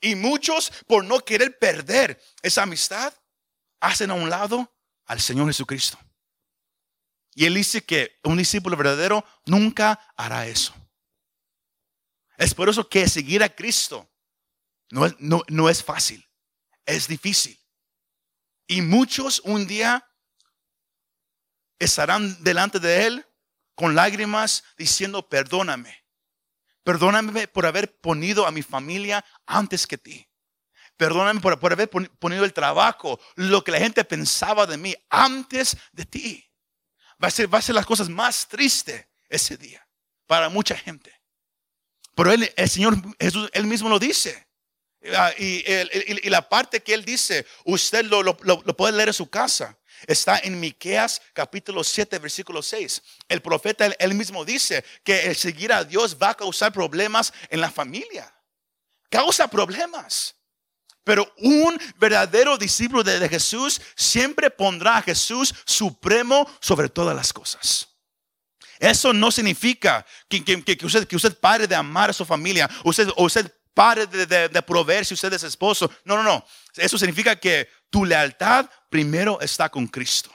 Y 0.00 0.14
muchos, 0.14 0.70
por 0.86 1.04
no 1.04 1.20
querer 1.20 1.58
perder 1.58 2.22
esa 2.42 2.62
amistad, 2.62 3.12
hacen 3.80 4.10
a 4.10 4.14
un 4.14 4.30
lado 4.30 4.74
al 5.06 5.20
Señor 5.20 5.46
Jesucristo. 5.46 5.98
Y 7.34 7.46
Él 7.46 7.54
dice 7.54 7.84
que 7.84 8.18
un 8.22 8.36
discípulo 8.36 8.76
verdadero 8.76 9.24
nunca 9.44 10.00
hará 10.16 10.46
eso. 10.46 10.74
Es 12.36 12.54
por 12.54 12.68
eso 12.68 12.88
que 12.88 13.08
seguir 13.08 13.42
a 13.42 13.48
Cristo 13.48 14.08
no 14.90 15.06
es, 15.06 15.14
no 15.18 15.68
es 15.68 15.82
fácil, 15.82 16.28
es 16.86 17.08
difícil. 17.08 17.58
Y 18.66 18.82
muchos 18.82 19.40
un 19.40 19.66
día 19.66 20.06
estarán 21.78 22.42
delante 22.42 22.80
de 22.80 23.06
Él 23.06 23.26
con 23.74 23.94
lágrimas 23.94 24.64
diciendo, 24.76 25.28
perdóname. 25.28 26.04
Perdóname 26.82 27.48
por 27.48 27.66
haber 27.66 27.98
ponido 27.98 28.46
a 28.46 28.50
mi 28.50 28.62
familia 28.62 29.24
antes 29.46 29.86
que 29.86 29.98
ti. 29.98 30.28
Perdóname 30.96 31.40
por, 31.40 31.72
haber 31.72 31.90
ponido 31.90 32.44
el 32.44 32.52
trabajo, 32.52 33.18
lo 33.34 33.64
que 33.64 33.72
la 33.72 33.78
gente 33.78 34.04
pensaba 34.04 34.66
de 34.66 34.76
mí 34.76 34.94
antes 35.10 35.76
de 35.92 36.04
ti. 36.04 36.50
Va 37.22 37.28
a 37.28 37.30
ser, 37.30 37.52
va 37.52 37.58
a 37.58 37.62
ser 37.62 37.74
las 37.74 37.86
cosas 37.86 38.08
más 38.08 38.46
tristes 38.48 39.06
ese 39.28 39.56
día 39.56 39.86
para 40.26 40.48
mucha 40.48 40.76
gente. 40.76 41.12
Pero 42.14 42.30
el 42.30 42.68
Señor 42.68 42.96
Jesús, 43.18 43.50
él 43.52 43.66
mismo 43.66 43.88
lo 43.88 43.98
dice. 43.98 44.46
Ah, 45.12 45.32
y, 45.36 45.62
la 46.30 46.48
parte 46.48 46.82
que 46.82 46.94
él 46.94 47.04
dice, 47.04 47.46
usted 47.64 48.04
lo, 48.06 48.36
puede 48.36 48.96
leer 48.96 49.08
en 49.08 49.14
su 49.14 49.28
casa. 49.28 49.76
Está 50.06 50.38
en 50.38 50.58
Miqueas 50.60 51.20
capítulo 51.32 51.84
7, 51.84 52.18
versículo 52.18 52.62
6. 52.62 53.02
El 53.28 53.40
profeta 53.40 53.86
él, 53.86 54.14
mismo 54.14 54.44
dice 54.44 54.84
que 55.02 55.26
el 55.26 55.36
seguir 55.36 55.72
a 55.72 55.84
Dios 55.84 56.16
va 56.20 56.30
a 56.30 56.34
causar 56.34 56.72
problemas 56.72 57.32
en 57.48 57.60
la 57.60 57.70
familia. 57.70 58.32
Causa 59.10 59.48
problemas. 59.48 60.34
Pero 61.04 61.30
un 61.38 61.78
verdadero 61.96 62.56
discípulo 62.56 63.02
de, 63.02 63.28
Jesús 63.28 63.80
siempre 63.94 64.50
pondrá 64.50 64.98
a 64.98 65.02
Jesús 65.02 65.54
supremo 65.66 66.50
sobre 66.60 66.88
todas 66.88 67.14
las 67.14 67.32
cosas. 67.32 67.88
Eso 68.78 69.12
no 69.12 69.30
significa 69.30 70.04
que, 70.28 70.42
que, 70.44 70.84
usted, 70.84 71.06
que 71.06 71.16
usted 71.16 71.38
pare 71.38 71.66
de 71.66 71.74
amar 71.74 72.10
a 72.10 72.14
su 72.14 72.24
familia, 72.24 72.68
usted, 72.84 73.08
usted 73.16 73.50
pare 73.74 74.06
de, 74.06 74.48
de, 74.48 74.62
proveer 74.62 75.04
si 75.04 75.14
usted 75.14 75.32
es 75.32 75.42
esposo. 75.42 75.90
No, 76.04 76.16
no, 76.16 76.22
no. 76.22 76.46
Eso 76.76 76.96
significa 76.96 77.36
que 77.36 77.68
tu 77.90 78.04
lealtad 78.04 78.70
primero 78.88 79.40
está 79.40 79.68
con 79.68 79.86
Cristo 79.88 80.32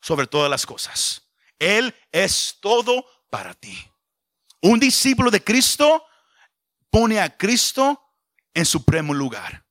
sobre 0.00 0.26
todas 0.26 0.48
las 0.48 0.64
cosas. 0.64 1.22
Él 1.58 1.94
es 2.12 2.56
todo 2.60 3.06
para 3.28 3.52
ti. 3.54 3.76
Un 4.62 4.78
discípulo 4.78 5.30
de 5.30 5.42
Cristo 5.42 6.06
pone 6.90 7.20
a 7.20 7.36
Cristo 7.36 8.00
en 8.54 8.64
supremo 8.64 9.12
lugar. 9.12 9.66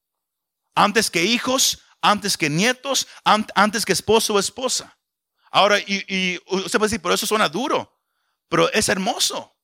Antes 0.76 1.10
que 1.10 1.24
hijos, 1.24 1.80
antes 2.02 2.38
que 2.38 2.50
nietos, 2.50 3.08
antes 3.24 3.86
que 3.86 3.93
esposo 3.93 4.34
o 4.34 4.39
esposa. 4.39 4.98
Ahora, 5.52 5.80
y, 5.80 6.04
y 6.08 6.41
usted 6.48 6.80
puede 6.80 6.89
decir, 6.89 7.02
pero 7.02 7.13
eso 7.13 7.26
suena 7.26 7.48
duro, 7.48 8.02
pero 8.50 8.72
es 8.74 8.89
hermoso. 8.89 9.56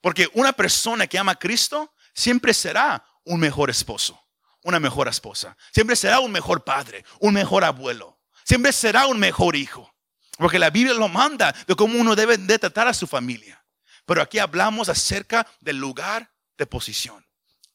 Porque 0.00 0.28
una 0.34 0.52
persona 0.52 1.06
que 1.06 1.18
ama 1.18 1.32
a 1.32 1.38
Cristo 1.38 1.92
siempre 2.16 2.52
será 2.52 3.04
un 3.24 3.38
mejor 3.38 3.70
esposo 3.70 4.20
una 4.66 4.80
mejor 4.80 5.06
esposa. 5.06 5.56
Siempre 5.72 5.94
será 5.94 6.18
un 6.18 6.32
mejor 6.32 6.64
padre, 6.64 7.04
un 7.20 7.32
mejor 7.34 7.62
abuelo. 7.62 8.18
Siempre 8.44 8.72
será 8.72 9.06
un 9.06 9.16
mejor 9.16 9.54
hijo. 9.54 9.94
Porque 10.38 10.58
la 10.58 10.70
Biblia 10.70 10.92
lo 10.92 11.08
manda 11.08 11.54
de 11.68 11.76
cómo 11.76 11.96
uno 11.98 12.16
debe 12.16 12.36
de 12.36 12.58
tratar 12.58 12.88
a 12.88 12.94
su 12.94 13.06
familia. 13.06 13.64
Pero 14.04 14.20
aquí 14.20 14.40
hablamos 14.40 14.88
acerca 14.88 15.46
del 15.60 15.76
lugar 15.76 16.32
de 16.58 16.66
posición. 16.66 17.24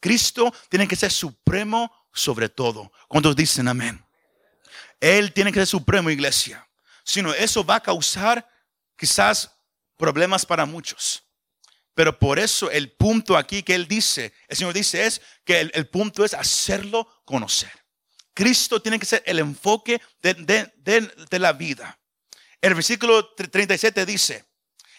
Cristo 0.02 0.54
tiene 0.68 0.86
que 0.86 0.98
ser 0.98 1.14
supremo 1.14 1.90
sobre 2.14 2.50
todo. 2.50 2.92
¿Cuántos 3.08 3.38
dicen 3.38 3.70
amén? 3.70 4.06
Él 5.00 5.32
tiene 5.32 5.54
que 5.54 5.60
ser 5.60 5.68
supremo, 5.68 6.10
iglesia. 6.10 6.68
Sino 7.06 7.34
eso 7.34 7.64
va 7.64 7.76
a 7.76 7.82
causar 7.82 8.46
quizás 8.98 9.50
problemas 9.96 10.46
para 10.46 10.66
muchos. 10.66 11.24
Pero 11.94 12.18
por 12.18 12.40
eso 12.40 12.72
el 12.72 12.92
punto 12.92 13.38
aquí 13.38 13.64
que 13.64 13.76
él 13.76 13.88
dice, 13.88 14.34
el 14.48 14.58
Señor 14.58 14.74
dice 14.74 15.06
es 15.06 15.22
que 15.44 15.60
el, 15.60 15.88
punto 15.88 16.24
es 16.24 16.34
hacerlo 16.34 17.22
conocer. 17.26 17.72
Cristo 18.34 18.82
tiene 18.82 18.98
que 18.98 19.06
ser 19.06 19.24
el 19.26 19.40
enfoque 19.40 20.02
de, 20.22 21.40
la 21.40 21.54
vida. 21.54 22.00
El 22.62 22.76
versículo 22.76 23.34
37 23.34 24.06
dice, 24.06 24.46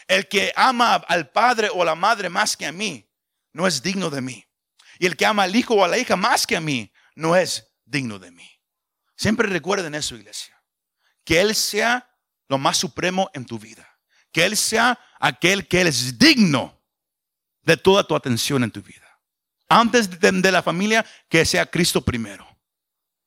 el 0.06 0.28
que 0.28 0.52
ama 0.54 0.96
al 0.96 1.30
padre 1.30 1.70
o 1.72 1.82
a 1.82 1.86
la 1.86 1.94
madre 1.94 2.28
más 2.28 2.56
que 2.56 2.66
a 2.66 2.72
mí, 2.72 3.08
no 3.52 3.66
es 3.66 3.82
digno 3.82 4.10
de 4.10 4.20
mí. 4.20 4.44
Y 4.98 5.06
el 5.06 5.16
que 5.16 5.24
ama 5.24 5.44
al 5.44 5.56
hijo 5.56 5.74
o 5.74 5.84
a 5.84 5.88
la 5.88 5.96
hija 5.96 6.16
más 6.16 6.46
que 6.46 6.56
a 6.56 6.60
mí, 6.60 6.92
no 7.14 7.36
es 7.36 7.72
digno 7.86 8.18
de 8.18 8.30
mí. 8.30 8.48
Siempre 9.16 9.48
recuerden 9.48 9.94
eso, 9.94 10.14
iglesia. 10.14 10.62
Que 11.24 11.40
Él 11.40 11.54
sea 11.54 12.10
lo 12.48 12.58
más 12.58 12.76
supremo 12.76 13.30
en 13.32 13.46
tu 13.46 13.58
vida. 13.58 13.88
Que 14.30 14.44
Él 14.44 14.56
sea 14.56 14.98
aquel 15.18 15.66
que 15.68 15.80
Él 15.80 15.86
es 15.86 16.18
digno 16.18 16.81
de 17.62 17.76
toda 17.76 18.04
tu 18.04 18.14
atención 18.14 18.62
en 18.64 18.70
tu 18.70 18.82
vida. 18.82 19.08
Antes 19.68 20.20
de, 20.20 20.52
la 20.52 20.62
familia, 20.62 21.04
que 21.28 21.44
sea 21.44 21.64
Cristo 21.64 22.02
primero. 22.02 22.46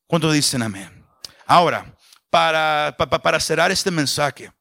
¿Cuántos 0.08 0.34
dicen 0.34 0.62
amén? 0.62 1.04
Ahora, 1.48 1.98
para, 2.30 2.96
para, 2.98 3.40
cerrar 3.40 3.72
este 3.72 3.90
mensaje, 3.90 4.52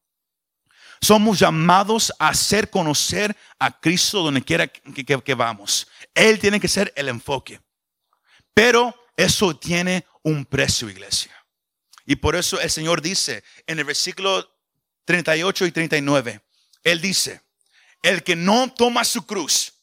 somos 0.99 1.37
llamados 1.37 2.11
a 2.17 2.29
hacer 2.29 2.69
conocer 2.69 3.35
a 3.59 3.79
Cristo 3.79 4.23
donde 4.23 4.41
quiera 4.41 4.67
que, 4.67 5.05
que, 5.05 5.33
vamos. 5.35 5.87
Él 6.15 6.39
tiene 6.39 6.59
que 6.59 6.67
ser 6.67 6.91
el 6.95 7.09
enfoque. 7.09 7.61
Pero 8.53 8.95
eso 9.15 9.55
tiene 9.55 10.05
un 10.23 10.45
precio, 10.45 10.89
iglesia. 10.89 11.31
Y 12.05 12.15
por 12.15 12.35
eso 12.35 12.59
el 12.59 12.71
Señor 12.71 13.01
dice 13.01 13.43
en 13.67 13.77
el 13.77 13.85
versículo 13.85 14.49
38 15.05 15.65
y 15.67 15.71
39, 15.71 16.41
Él 16.83 17.01
dice, 17.01 17.44
el 18.05 18.23
que 18.23 18.35
no 18.35 18.71
toma 18.71 19.03
su 19.03 19.25
cruz 19.25 19.73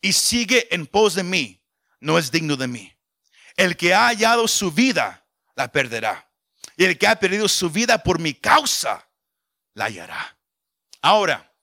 y 0.00 0.12
sigue 0.12 0.66
en 0.74 0.84
pos 0.84 1.14
de 1.14 1.22
mí, 1.22 1.62
no 2.00 2.18
es 2.18 2.32
digno 2.32 2.56
de 2.56 2.66
mí. 2.66 2.92
El 3.56 3.76
que 3.76 3.94
ha 3.94 4.08
hallado 4.08 4.48
su 4.48 4.72
vida, 4.72 5.24
la 5.54 5.70
perderá. 5.70 6.28
Y 6.76 6.84
el 6.84 6.98
que 6.98 7.06
ha 7.06 7.20
perdido 7.20 7.48
su 7.48 7.70
vida 7.70 8.02
por 8.02 8.18
mi 8.18 8.34
causa, 8.34 9.08
la 9.74 9.84
hallará. 9.84 10.36
Ahora, 11.00 11.54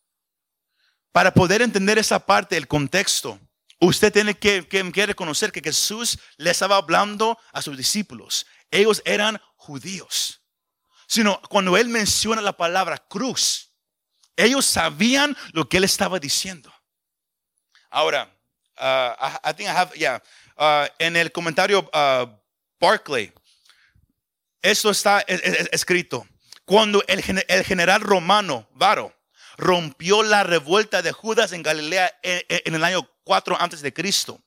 para 1.11 1.33
poder 1.33 1.61
entender 1.61 1.97
esa 1.97 2.25
parte, 2.25 2.55
el 2.55 2.69
contexto, 2.69 3.37
usted 3.79 4.13
tiene 4.13 4.35
que, 4.35 4.65
que, 4.67 5.05
reconocer 5.05 5.51
que 5.51 5.61
Jesús 5.61 6.17
le 6.37 6.51
estaba 6.51 6.77
hablando 6.77 7.37
a 7.51 7.61
sus 7.61 7.75
discípulos. 7.75 8.45
Ellos 8.71 9.01
eran 9.03 9.41
judíos. 9.57 10.41
Sino 11.07 11.41
cuando 11.49 11.75
él 11.75 11.89
menciona 11.89 12.41
la 12.41 12.55
palabra 12.55 12.97
cruz, 12.97 13.74
ellos 14.37 14.65
sabían 14.65 15.35
lo 15.53 15.67
que 15.69 15.77
él 15.77 15.83
estaba 15.83 16.19
diciendo. 16.19 16.71
Ahora, 17.89 18.29
uh, 18.77 19.49
I, 19.49 19.53
think 19.53 19.69
I 19.69 19.73
have, 19.75 19.93
yeah, 19.97 20.21
uh, 20.57 20.87
en 20.99 21.15
el 21.15 21.31
comentario 21.31 21.89
uh, 21.93 22.27
Barclay, 22.79 23.31
esto 24.61 24.89
está 24.89 25.21
es- 25.21 25.41
es- 25.43 25.69
escrito. 25.71 26.27
Cuando 26.65 27.03
el, 27.07 27.23
el 27.47 27.63
general 27.63 28.01
romano, 28.01 28.67
Varo, 28.73 29.15
rompió 29.57 30.23
la 30.23 30.43
revuelta 30.43 31.01
de 31.01 31.11
Judas 31.11 31.51
en 31.53 31.63
Galilea 31.63 32.11
en, 32.23 32.41
en- 32.49 32.61
en 32.65 32.75
el 32.75 32.83
año 32.83 33.09
4 33.23 33.55
antes 33.59 33.81
de 33.81 33.93
Cristo, 33.93 34.41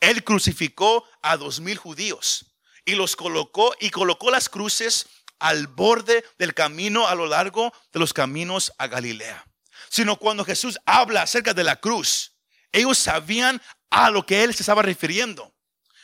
él 0.00 0.22
crucificó 0.24 1.04
a 1.22 1.36
dos 1.36 1.60
mil 1.60 1.76
judíos 1.76 2.46
y 2.84 2.94
los 2.94 3.16
colocó 3.16 3.74
y 3.80 3.90
colocó 3.90 4.30
las 4.30 4.48
cruces 4.48 5.06
al 5.38 5.66
borde 5.66 6.24
del 6.38 6.54
camino 6.54 7.06
a 7.06 7.14
lo 7.14 7.26
largo 7.26 7.72
de 7.92 8.00
los 8.00 8.12
caminos 8.12 8.72
a 8.78 8.86
Galilea. 8.86 9.44
Sino 9.88 10.16
cuando 10.16 10.44
Jesús 10.44 10.78
habla 10.86 11.22
acerca 11.22 11.54
de 11.54 11.64
la 11.64 11.76
cruz, 11.76 12.34
ellos 12.72 12.98
sabían 12.98 13.60
a 13.90 14.10
lo 14.10 14.26
que 14.26 14.44
él 14.44 14.54
se 14.54 14.62
estaba 14.62 14.82
refiriendo. 14.82 15.54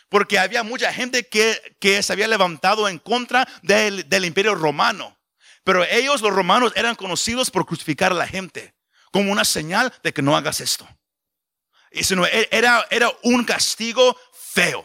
Porque 0.08 0.38
había 0.38 0.62
mucha 0.62 0.92
gente 0.92 1.26
que, 1.26 1.76
que 1.80 2.02
se 2.02 2.12
había 2.12 2.28
levantado 2.28 2.88
en 2.88 2.98
contra 2.98 3.48
del, 3.62 4.08
del 4.08 4.24
imperio 4.24 4.54
romano. 4.54 5.18
Pero 5.64 5.84
ellos, 5.84 6.20
los 6.20 6.32
romanos, 6.32 6.72
eran 6.76 6.94
conocidos 6.94 7.50
por 7.50 7.66
crucificar 7.66 8.12
a 8.12 8.14
la 8.14 8.26
gente 8.26 8.74
como 9.10 9.32
una 9.32 9.44
señal 9.44 9.92
de 10.02 10.12
que 10.12 10.22
no 10.22 10.36
hagas 10.36 10.60
esto. 10.60 10.88
Y 11.90 12.04
sino 12.04 12.26
e- 12.26 12.48
era, 12.50 12.86
era 12.90 13.10
un 13.22 13.44
castigo 13.44 14.18
feo. 14.32 14.84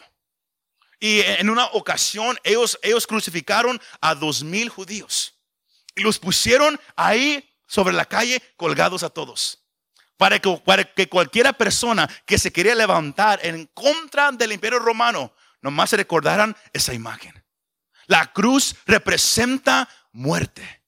Y 1.00 1.20
en 1.22 1.48
una 1.48 1.64
ocasión 1.66 2.38
ellos, 2.44 2.78
ellos 2.82 3.06
crucificaron 3.06 3.80
a 4.02 4.14
dos 4.14 4.44
mil 4.44 4.68
judíos 4.68 5.34
y 5.96 6.02
los 6.02 6.18
pusieron 6.18 6.78
ahí 6.94 7.50
sobre 7.66 7.94
la 7.94 8.04
calle 8.04 8.42
colgados 8.56 9.02
a 9.02 9.08
todos. 9.08 9.64
Para 10.18 10.38
que, 10.38 10.62
para 10.64 10.84
que 10.84 11.08
cualquiera 11.08 11.54
persona 11.54 12.08
que 12.26 12.38
se 12.38 12.52
quería 12.52 12.74
levantar 12.74 13.40
en 13.42 13.66
contra 13.72 14.30
del 14.30 14.52
imperio 14.52 14.78
romano, 14.78 15.32
nomás 15.62 15.90
se 15.90 15.96
recordaran 15.96 16.54
esa 16.74 16.92
imagen. 16.92 17.42
La 18.06 18.30
cruz 18.32 18.74
representa 18.84 19.88
muerte, 20.12 20.84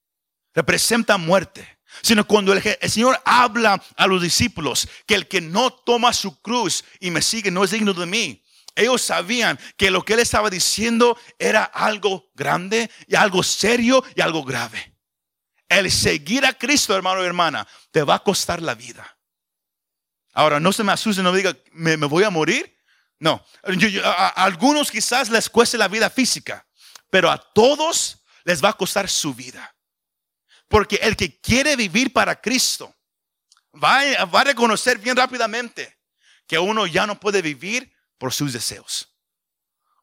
representa 0.53 1.17
muerte. 1.17 1.79
Sino 2.01 2.25
cuando 2.25 2.53
el, 2.53 2.77
el 2.81 2.89
Señor 2.89 3.19
habla 3.23 3.81
a 3.95 4.07
los 4.07 4.21
discípulos 4.21 4.87
que 5.05 5.15
el 5.15 5.27
que 5.27 5.41
no 5.41 5.71
toma 5.71 6.11
su 6.11 6.39
cruz 6.41 6.83
y 6.99 7.11
me 7.11 7.21
sigue 7.21 7.49
no 7.49 7.63
es 7.63 7.71
digno 7.71 7.93
de 7.93 8.05
mí. 8.05 8.42
Ellos 8.75 9.01
sabían 9.01 9.59
que 9.77 9.91
lo 9.91 10.03
que 10.03 10.13
él 10.13 10.19
estaba 10.19 10.49
diciendo 10.49 11.17
era 11.37 11.63
algo 11.63 12.31
grande 12.33 12.89
y 13.07 13.15
algo 13.15 13.43
serio 13.43 14.03
y 14.15 14.21
algo 14.21 14.43
grave. 14.43 14.95
El 15.69 15.91
seguir 15.91 16.45
a 16.45 16.53
Cristo, 16.53 16.95
hermano 16.95 17.23
y 17.23 17.25
hermana, 17.25 17.67
te 17.91 18.03
va 18.03 18.15
a 18.15 18.23
costar 18.23 18.61
la 18.61 18.75
vida. 18.75 19.17
Ahora, 20.33 20.59
no 20.59 20.73
se 20.73 20.83
me 20.83 20.91
asuste, 20.91 21.21
no 21.21 21.31
me 21.31 21.37
diga, 21.37 21.55
¿me, 21.71 21.97
me 21.97 22.07
voy 22.07 22.23
a 22.23 22.29
morir? 22.31 22.75
No, 23.19 23.45
Yo- 23.77 24.05
a, 24.05 24.29
algunos 24.29 24.89
quizás 24.89 25.29
les 25.29 25.49
cueste 25.49 25.77
la 25.77 25.87
vida 25.87 26.09
física, 26.09 26.65
pero 27.09 27.29
a 27.29 27.37
todos 27.37 28.23
les 28.43 28.63
va 28.63 28.69
a 28.69 28.73
costar 28.73 29.07
su 29.07 29.33
vida. 29.33 29.75
Porque 30.67 30.95
el 30.95 31.15
que 31.15 31.39
quiere 31.39 31.75
vivir 31.75 32.11
para 32.11 32.41
Cristo 32.41 32.95
va 33.81 33.99
a 33.99 34.43
reconocer 34.43 34.97
bien 34.97 35.15
rápidamente 35.15 35.99
que 36.47 36.57
uno 36.57 36.87
ya 36.87 37.05
no 37.05 37.19
puede 37.19 37.41
vivir 37.43 37.92
por 38.23 38.31
sus 38.31 38.53
deseos. 38.53 39.09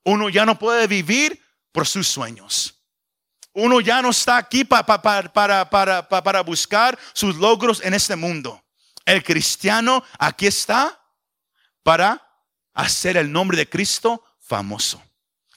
Uno 0.04 0.28
ya 0.28 0.44
no 0.44 0.59
puede 0.59 0.87
vivir 0.87 1.42
por 1.72 1.87
sus 1.87 2.06
sueños. 2.06 2.74
Uno 3.54 3.80
ya 3.80 4.02
no 4.02 4.11
está 4.11 4.37
aquí 4.37 4.62
pa- 4.62 4.85
pa- 4.85 5.00
pa- 5.00 5.22
para, 5.22 5.70
para, 5.70 6.06
pa- 6.06 6.22
para 6.22 6.42
buscar 6.42 6.98
sus 7.14 7.37
logros 7.37 7.80
en 7.83 7.94
este 7.94 8.16
mundo. 8.16 8.62
El 9.06 9.22
cristiano 9.24 10.04
aquí 10.18 10.46
está 10.46 11.00
para 11.83 12.22
hacer 12.74 13.16
el 13.16 13.33
nombre 13.33 13.56
de 13.56 13.66
Cristo 13.70 14.22
famoso. 14.38 15.02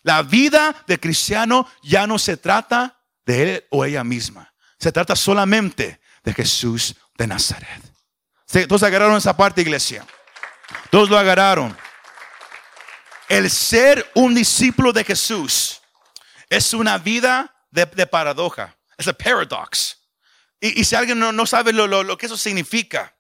La 0.02 0.22
vida 0.24 0.86
de 0.88 0.98
cristiano 1.02 1.70
ya 1.82 2.08
no 2.08 2.18
se 2.18 2.38
trata 2.38 2.98
de 3.26 3.44
él 3.56 3.66
o 3.72 3.84
ella 3.84 4.06
misma. 4.06 4.54
Se 4.80 4.94
trata 4.94 5.18
solamente 5.18 6.00
de 6.24 6.34
Jesús 6.34 6.96
de 7.18 7.28
Nazaret. 7.28 7.84
Todos 8.70 8.84
agarraron 8.84 9.18
esa 9.18 9.36
parte, 9.36 9.60
iglesia. 9.60 10.08
Todos 10.90 11.10
lo 11.10 11.18
agarraron. 11.18 11.83
El 13.34 13.50
ser 13.50 14.12
un 14.14 14.36
discípulo 14.36 14.94
de 14.94 15.04
Jesús 15.04 15.82
es 16.52 16.72
una 16.72 17.00
vida 17.00 17.52
de, 17.72 17.88
de 17.88 18.06
paradoja. 18.06 18.78
Es 18.96 19.08
a 19.08 19.14
paradox. 19.14 19.98
Y, 20.62 20.80
y 20.80 20.84
si 20.84 20.94
alguien 20.96 21.18
no, 21.18 21.32
no 21.32 21.48
sabe 21.48 21.74
lo, 21.74 21.88
lo- 21.88 22.04
lo 22.04 22.16
que 22.16 22.28
eso 22.28 22.38
significa, 22.38 23.18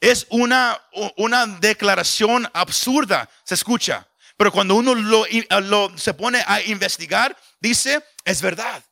es 0.00 0.26
una, 0.30 0.80
una 1.18 1.46
declaración 1.46 2.48
absurda, 2.54 3.28
se 3.44 3.52
escucha. 3.52 4.08
Pero 4.38 4.50
cuando 4.50 4.76
uno 4.76 4.94
lo, 4.94 5.26
lo- 5.60 5.98
se 5.98 6.14
pone 6.14 6.42
a 6.46 6.62
investigar, 6.62 7.36
dice, 7.60 8.02
es 8.24 8.40
verdad. 8.40 8.82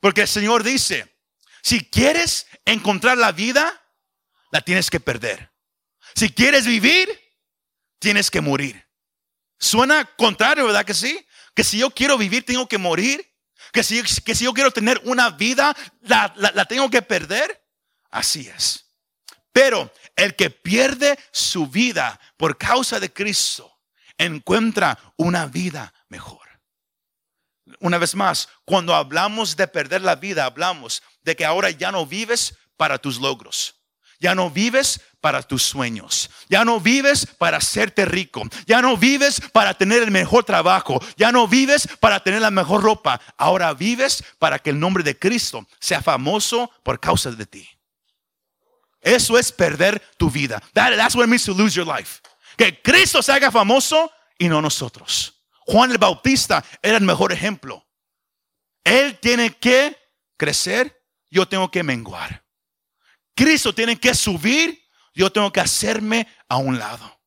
Porque 0.00 0.22
el 0.22 0.28
Señor 0.28 0.62
dice, 0.62 1.18
si 1.60 1.84
quieres 1.84 2.46
encontrar 2.64 3.18
la 3.18 3.32
vida, 3.32 3.78
la 4.52 4.62
tienes 4.62 4.88
que 4.88 5.00
perder. 5.00 5.50
Si 6.14 6.30
quieres 6.30 6.64
vivir, 6.64 7.10
tienes 7.98 8.30
que 8.30 8.40
morir. 8.40 8.82
Suena 9.62 10.04
contrario, 10.16 10.66
¿verdad 10.66 10.84
que 10.84 10.92
sí? 10.92 11.24
Que 11.54 11.62
si 11.62 11.78
yo 11.78 11.88
quiero 11.90 12.18
vivir, 12.18 12.44
tengo 12.44 12.66
que 12.66 12.78
morir. 12.78 13.24
Que 13.72 13.84
si, 13.84 14.02
que 14.02 14.34
si 14.34 14.44
yo 14.44 14.52
quiero 14.52 14.72
tener 14.72 15.00
una 15.04 15.30
vida, 15.30 15.74
la, 16.00 16.32
la- 16.36 16.50
la 16.50 16.64
tengo 16.64 16.90
que 16.90 17.00
perder. 17.00 17.64
Así 18.10 18.48
es. 18.48 18.86
Pero 19.52 19.92
el 20.16 20.34
que 20.34 20.50
pierde 20.50 21.16
su 21.30 21.68
vida 21.68 22.18
por 22.36 22.58
causa 22.58 22.98
de 22.98 23.12
Cristo, 23.12 23.72
encuentra 24.18 24.98
una 25.16 25.46
vida 25.46 25.94
mejor. 26.08 26.40
Una 27.78 27.98
vez 27.98 28.16
más, 28.16 28.48
cuando 28.64 28.94
hablamos 28.96 29.54
de 29.56 29.68
perder 29.68 30.02
la 30.02 30.16
vida, 30.16 30.44
hablamos 30.44 31.02
de 31.22 31.36
que 31.36 31.44
ahora 31.44 31.70
ya 31.70 31.92
no 31.92 32.04
vives 32.04 32.56
para 32.76 32.98
tus 32.98 33.20
logros. 33.20 33.76
Ya 34.22 34.36
no 34.36 34.48
vives 34.50 35.00
para 35.20 35.42
tus 35.42 35.64
sueños. 35.64 36.30
Ya 36.48 36.64
no 36.64 36.78
vives 36.80 37.26
para 37.38 37.56
hacerte 37.56 38.04
rico. 38.04 38.42
Ya 38.66 38.80
no 38.80 38.96
vives 38.96 39.40
para 39.52 39.74
tener 39.74 40.02
el 40.02 40.12
mejor 40.12 40.44
trabajo. 40.44 41.00
Ya 41.16 41.32
no 41.32 41.48
vives 41.48 41.88
para 41.98 42.20
tener 42.22 42.40
la 42.40 42.52
mejor 42.52 42.82
ropa. 42.84 43.20
Ahora 43.36 43.74
vives 43.74 44.22
para 44.38 44.60
que 44.60 44.70
el 44.70 44.78
nombre 44.78 45.02
de 45.02 45.18
Cristo 45.18 45.66
sea 45.80 46.00
famoso 46.00 46.70
por 46.84 47.00
causa 47.00 47.32
de 47.32 47.46
ti. 47.46 47.68
Eso 49.00 49.36
es 49.36 49.50
perder 49.50 50.00
tu 50.16 50.30
vida. 50.30 50.62
That- 50.72 50.96
that's 50.96 51.16
what 51.16 51.24
it 51.24 51.28
means 51.28 51.44
to 51.44 51.52
lose 51.52 51.74
your 51.74 51.86
life. 51.86 52.20
Que 52.56 52.80
Cristo 52.80 53.22
se 53.22 53.32
haga 53.32 53.50
famoso 53.50 54.08
y 54.38 54.48
no 54.48 54.62
nosotros. 54.62 55.34
Juan 55.66 55.90
el 55.90 55.98
Bautista 55.98 56.64
era 56.80 56.96
el 56.96 57.04
mejor 57.04 57.32
ejemplo. 57.32 57.84
Él 58.84 59.18
tiene 59.20 59.50
que 59.50 59.96
crecer, 60.36 60.96
yo 61.30 61.46
tengo 61.48 61.70
que 61.72 61.82
menguar. 61.82 62.41
Cristo 63.34 63.74
tiene 63.74 63.98
que 63.98 64.14
subir, 64.14 64.82
yo 65.14 65.30
tengo 65.30 65.52
que 65.52 65.60
hacerme 65.60 66.26
a 66.48 66.56
un 66.56 66.78
lado. 66.78 67.20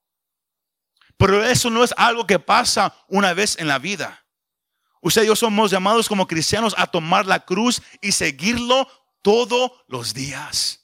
Pero 1.18 1.44
eso 1.44 1.70
no 1.70 1.84
es 1.84 1.94
algo 1.98 2.28
que 2.28 2.40
pasa 2.40 2.94
una 3.08 3.34
vez 3.34 3.58
en 3.58 3.68
la 3.68 3.80
vida. 3.80 4.26
Usted 5.02 5.24
y 5.24 5.28
yo 5.28 5.36
somos 5.36 5.72
llamados 5.72 6.10
como 6.10 6.28
cristianos 6.28 6.74
a 6.78 6.88
tomar 6.88 7.26
la 7.26 7.46
cruz 7.46 7.82
y 8.02 8.12
seguirlo 8.12 8.88
todos 9.22 9.72
los 9.88 10.14
días. 10.14 10.82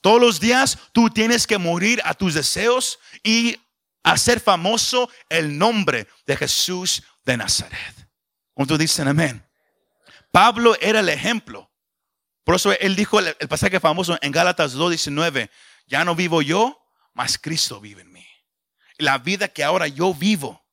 Todos 0.00 0.20
los 0.20 0.38
días 0.38 0.78
tú 0.92 1.10
tienes 1.10 1.46
que 1.46 1.58
morir 1.58 2.00
a 2.04 2.14
tus 2.14 2.34
deseos 2.34 2.98
y 3.22 3.56
hacer 4.02 4.40
famoso 4.40 5.10
el 5.28 5.58
nombre 5.58 6.06
de 6.26 6.36
Jesús 6.36 7.02
de 7.24 7.36
Nazaret. 7.36 7.94
¿Cuántos 8.54 8.78
dicen 8.78 9.08
amén? 9.08 9.44
Pablo 10.30 10.76
era 10.80 11.00
el 11.00 11.08
ejemplo. 11.08 11.67
Por 12.48 12.54
eso 12.56 12.72
él 12.72 12.96
dijo 12.96 13.20
el, 13.20 13.34
pasaje 13.46 13.78
famoso 13.78 14.16
en 14.22 14.32
Gálatas 14.32 14.74
2:19, 14.74 15.50
ya 15.86 16.02
no 16.02 16.14
vivo 16.14 16.40
yo, 16.40 16.82
mas 17.12 17.36
Cristo 17.36 17.78
vive 17.78 18.00
en 18.00 18.10
mí. 18.10 18.26
La 18.96 19.18
vida 19.18 19.48
que 19.48 19.62
ahora 19.62 19.86
yo 19.86 20.14
vivo, 20.14 20.64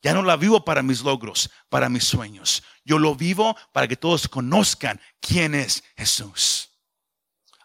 ya 0.00 0.14
no 0.14 0.22
la 0.22 0.38
vivo 0.38 0.64
para 0.64 0.82
mis 0.82 1.02
logros, 1.02 1.50
para 1.68 1.90
mis 1.90 2.04
sueños. 2.04 2.62
Yo 2.86 2.98
lo 2.98 3.14
vivo 3.14 3.54
para 3.74 3.86
que 3.86 3.96
todos 3.96 4.28
conozcan 4.28 4.98
quién 5.20 5.54
es 5.54 5.84
Jesús. 5.94 6.70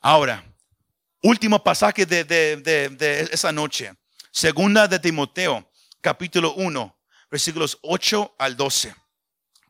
Ahora, 0.01 0.43
último 1.23 1.63
pasaje 1.63 2.05
de, 2.05 2.25
de- 2.25 2.57
de- 2.57 2.89
de 2.89 3.21
esa 3.31 3.53
noche. 3.53 3.93
Segunda 4.31 4.85
de 4.85 4.99
Timoteo, 4.99 5.71
capítulo 6.01 6.55
1, 6.55 6.93
versículos 7.31 7.79
8 7.83 8.35
al 8.37 8.57
12. 8.57 8.93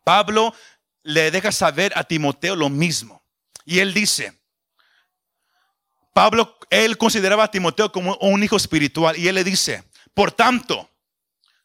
Pablo 0.04 0.56
le 1.04 1.30
deja 1.30 1.52
saber 1.52 1.96
a 1.96 2.04
Timoteo 2.04 2.56
lo 2.56 2.68
mismo. 2.70 3.22
Y 3.66 3.80
él 3.80 3.94
dice, 3.94 4.40
Pablo, 6.14 6.58
él 6.70 6.98
consideraba 6.98 7.46
a 7.46 7.52
Timoteo 7.52 7.92
como 7.92 8.16
un 8.22 8.44
hijo 8.44 8.56
espiritual. 8.56 9.18
Y 9.18 9.28
él 9.28 9.36
le 9.36 9.44
dice, 9.44 9.84
por 10.14 10.32
tanto, 10.32 10.90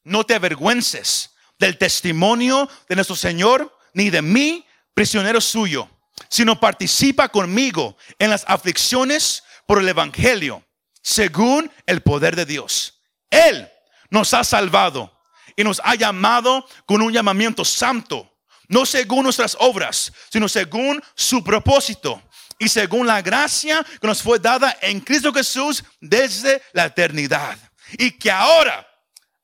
no 0.02 0.24
te 0.24 0.34
avergüences 0.34 1.30
del 1.58 1.78
testimonio 1.78 2.68
de 2.88 2.96
nuestro 2.96 3.14
Señor, 3.14 3.76
ni 3.92 4.10
de 4.10 4.22
mí, 4.22 4.66
prisionero 4.94 5.40
suyo, 5.40 5.88
sino 6.28 6.58
participa 6.58 7.28
conmigo 7.28 7.96
en 8.18 8.30
las 8.30 8.44
aflicciones 8.48 9.44
por 9.66 9.80
el 9.80 9.88
Evangelio 9.88 10.64
según 11.02 11.70
el 11.86 12.02
poder 12.02 12.36
de 12.36 12.46
Dios. 12.46 13.00
Él 13.30 13.70
nos 14.10 14.34
ha 14.34 14.44
salvado 14.44 15.16
y 15.56 15.64
nos 15.64 15.80
ha 15.84 15.94
llamado 15.94 16.66
con 16.86 17.02
un 17.02 17.12
llamamiento 17.12 17.64
santo, 17.64 18.29
no 18.70 18.86
según 18.86 19.24
nuestras 19.24 19.56
obras, 19.58 20.12
sino 20.32 20.48
según 20.48 21.02
su 21.14 21.44
propósito 21.44 22.22
y 22.58 22.68
según 22.68 23.06
la 23.06 23.20
gracia 23.20 23.84
que 24.00 24.06
nos 24.06 24.22
fue 24.22 24.38
dada 24.38 24.78
en 24.80 25.00
Cristo 25.00 25.32
Jesús 25.32 25.84
desde 26.00 26.62
la 26.72 26.86
eternidad. 26.86 27.58
Y 27.98 28.12
que 28.12 28.30
ahora 28.30 28.86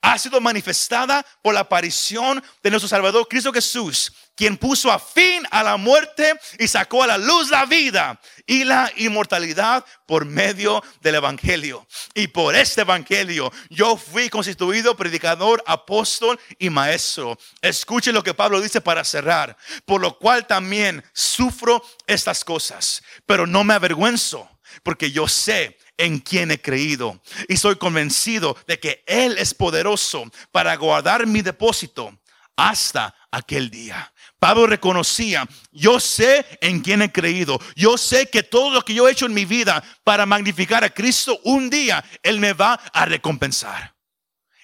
ha 0.07 0.19
sido 0.19 0.41
manifestada 0.41 1.27
por 1.43 1.53
la 1.53 1.61
aparición 1.61 2.41
de 2.63 2.71
nuestro 2.71 2.89
Salvador 2.89 3.27
Cristo 3.29 3.53
Jesús, 3.53 4.13
quien 4.37 4.57
puso 4.57 4.93
a 4.93 5.01
fin 5.01 5.43
a 5.51 5.65
la 5.65 5.77
muerte 5.77 6.33
y 6.61 6.69
sacó 6.69 7.03
a 7.03 7.09
la 7.09 7.19
luz 7.19 7.51
la 7.51 7.65
vida 7.67 8.21
y 8.47 8.63
la 8.63 8.89
inmortalidad 8.99 9.85
por 10.07 10.25
medio 10.25 10.81
del 11.01 11.17
Evangelio. 11.17 11.89
Y 12.15 12.29
por 12.29 12.55
este 12.55 12.83
Evangelio 12.83 13.51
yo 13.69 13.97
fui 13.97 14.29
constituido 14.29 14.97
predicador, 14.97 15.61
apóstol 15.67 16.39
y 16.57 16.71
maestro. 16.71 17.37
Escuchen 17.61 18.15
lo 18.15 18.23
que 18.23 18.33
Pablo 18.33 18.61
dice 18.61 18.81
para 18.81 19.03
cerrar, 19.03 19.57
por 19.85 20.01
lo 20.01 20.17
cual 20.19 20.47
también 20.47 21.03
sufro 21.15 21.83
estas 22.07 22.45
cosas, 22.45 23.03
pero 23.27 23.45
no 23.45 23.65
me 23.65 23.75
avergüenzo, 23.75 24.49
porque 24.83 25.11
yo 25.11 25.29
sé 25.29 25.79
en 25.97 26.19
quien 26.19 26.51
he 26.51 26.61
creído 26.61 27.21
y 27.49 27.57
soy 27.57 27.77
convencido 27.77 28.57
de 28.67 28.79
que 28.79 29.03
Él 29.07 29.39
es 29.39 29.55
poderoso 29.55 30.25
para 30.53 30.77
guardar 30.77 31.27
mi 31.27 31.43
depósito 31.43 32.19
hasta 32.57 33.15
aquel 33.31 33.71
día. 33.71 34.13
Pablo 34.39 34.67
reconocía, 34.67 35.47
yo 35.73 35.99
sé 36.01 36.45
en 36.61 36.81
quién 36.81 37.03
he 37.03 37.13
creído, 37.13 37.59
yo 37.75 37.99
sé 37.99 38.29
que 38.29 38.43
todo 38.43 38.71
lo 38.71 38.83
que 38.83 38.95
yo 38.95 39.09
he 39.09 39.13
hecho 39.13 39.27
en 39.27 39.35
mi 39.35 39.45
vida 39.45 39.83
para 40.05 40.27
magnificar 40.27 40.85
a 40.85 40.91
Cristo, 40.91 41.39
un 41.45 41.71
día 41.71 42.05
Él 42.23 42.41
me 42.41 42.53
va 42.53 42.75
a 42.75 43.05
recompensar. 43.07 43.96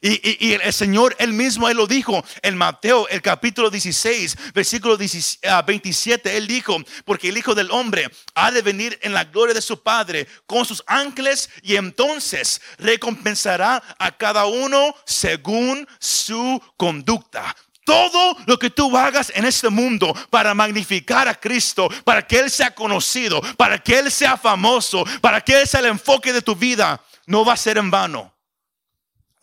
Y, 0.05 0.55
el 0.55 0.73
Señor, 0.73 1.15
Él 1.21 1.33
mismo, 1.33 1.69
Él 1.69 1.77
lo 1.77 1.87
dijo 1.87 2.25
en 2.43 2.57
Mateo, 2.57 3.07
el 3.07 3.23
capítulo 3.23 3.71
16, 3.71 4.37
versículo 4.53 4.99
27, 4.99 6.29
ah, 6.29 6.33
Él 6.33 6.49
dijo, 6.49 6.77
porque 7.05 7.29
el 7.29 7.39
Hijo 7.39 7.55
del 7.55 7.71
Hombre 7.71 8.11
ha 8.35 8.51
de 8.51 8.63
venir 8.63 8.99
en 9.03 9.15
la 9.15 9.23
gloria 9.23 9.55
de 9.55 9.63
su 9.63 9.81
Padre 9.81 10.27
con 10.45 10.65
sus 10.65 10.83
ángeles 10.89 11.49
y 11.63 11.77
entonces 11.77 12.61
recompensará 12.79 13.81
a 13.97 14.11
cada 14.11 14.47
uno 14.47 14.93
según 15.07 15.87
su 16.01 16.61
conducta. 16.77 17.55
Todo 17.85 18.37
lo 18.47 18.59
que 18.59 18.71
tú 18.71 18.97
hagas 18.97 19.31
en 19.37 19.45
este 19.45 19.69
mundo 19.69 20.13
para 20.31 20.53
magnificar 20.53 21.29
a 21.29 21.39
Cristo, 21.39 21.89
para 22.03 22.27
que 22.27 22.41
Él 22.41 22.51
sea 22.51 22.75
conocido, 22.75 23.41
para 23.57 23.79
que 23.79 24.01
Él 24.01 24.11
sea 24.11 24.37
famoso, 24.37 25.05
para 25.21 25.41
que 25.41 25.61
Él 25.61 25.69
sea 25.69 25.79
el 25.79 25.87
enfoque 25.87 26.33
de 26.33 26.43
tu 26.43 26.57
vida, 26.57 27.01
no 27.27 27.45
va 27.45 27.53
a 27.53 27.57
ser 27.57 27.79
en 27.79 27.89
vano. 27.89 28.32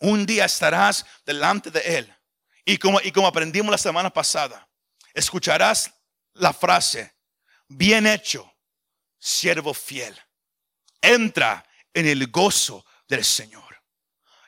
Un 0.00 0.26
día 0.26 0.46
estarás 0.46 1.06
delante 1.24 1.70
de 1.70 1.80
Él. 1.98 2.16
Y 2.64 2.78
como, 2.78 3.00
y 3.00 3.12
como 3.12 3.26
aprendimos 3.26 3.70
la 3.70 3.78
semana 3.78 4.10
pasada, 4.10 4.68
escucharás 5.14 5.92
la 6.34 6.52
frase, 6.52 7.14
bien 7.68 8.06
hecho, 8.06 8.52
siervo 9.18 9.74
fiel. 9.74 10.18
Entra 11.00 11.64
en 11.94 12.06
el 12.06 12.30
gozo 12.30 12.84
del 13.08 13.24
Señor. 13.24 13.82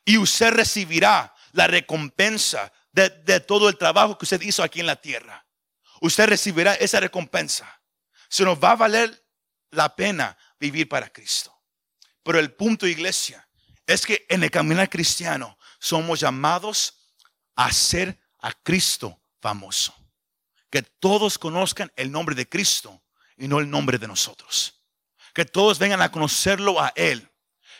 Y 0.04 0.18
usted 0.18 0.52
recibirá 0.52 1.34
la 1.52 1.66
recompensa 1.66 2.72
de, 2.92 3.40
todo 3.40 3.68
el 3.68 3.78
trabajo 3.78 4.18
que 4.18 4.24
usted 4.24 4.40
hizo 4.42 4.62
aquí 4.62 4.80
en 4.80 4.86
la 4.86 4.96
tierra. 4.96 5.46
Usted 6.00 6.26
recibirá 6.26 6.74
esa 6.74 7.00
recompensa. 7.00 7.80
Se 8.28 8.44
nos 8.44 8.62
va 8.62 8.72
a 8.72 8.76
valer 8.76 9.26
la 9.70 9.94
pena 9.94 10.36
vivir 10.58 10.88
para 10.88 11.10
Cristo. 11.10 11.56
Pero 12.22 12.38
el 12.38 12.52
punto, 12.52 12.86
iglesia, 12.86 13.48
es 13.86 14.06
que 14.06 14.26
en 14.28 14.42
el 14.42 14.50
caminar 14.50 14.88
cristiano 14.88 15.58
somos 15.78 16.20
llamados 16.20 16.94
a 17.56 17.72
ser 17.72 18.20
a 18.40 18.52
Cristo 18.52 19.20
famoso. 19.40 19.94
Que 20.70 20.82
todos 20.82 21.38
conozcan 21.38 21.92
el 21.96 22.10
nombre 22.10 22.34
de 22.34 22.48
Cristo 22.48 23.02
y 23.36 23.48
no 23.48 23.58
el 23.60 23.68
nombre 23.68 23.98
de 23.98 24.08
nosotros. 24.08 24.82
Que 25.34 25.44
todos 25.44 25.78
vengan 25.78 26.00
a 26.02 26.10
conocerlo 26.10 26.80
a 26.80 26.92
Él. 26.94 27.28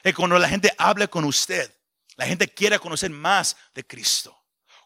Que 0.03 0.13
cuando 0.13 0.39
la 0.39 0.49
gente 0.49 0.75
hable 0.79 1.09
con 1.09 1.25
usted, 1.25 1.73
la 2.17 2.27
gente 2.27 2.49
quiera 2.49 2.79
conocer 2.79 3.11
más 3.11 3.57
de 3.75 3.87
Cristo. 3.87 4.37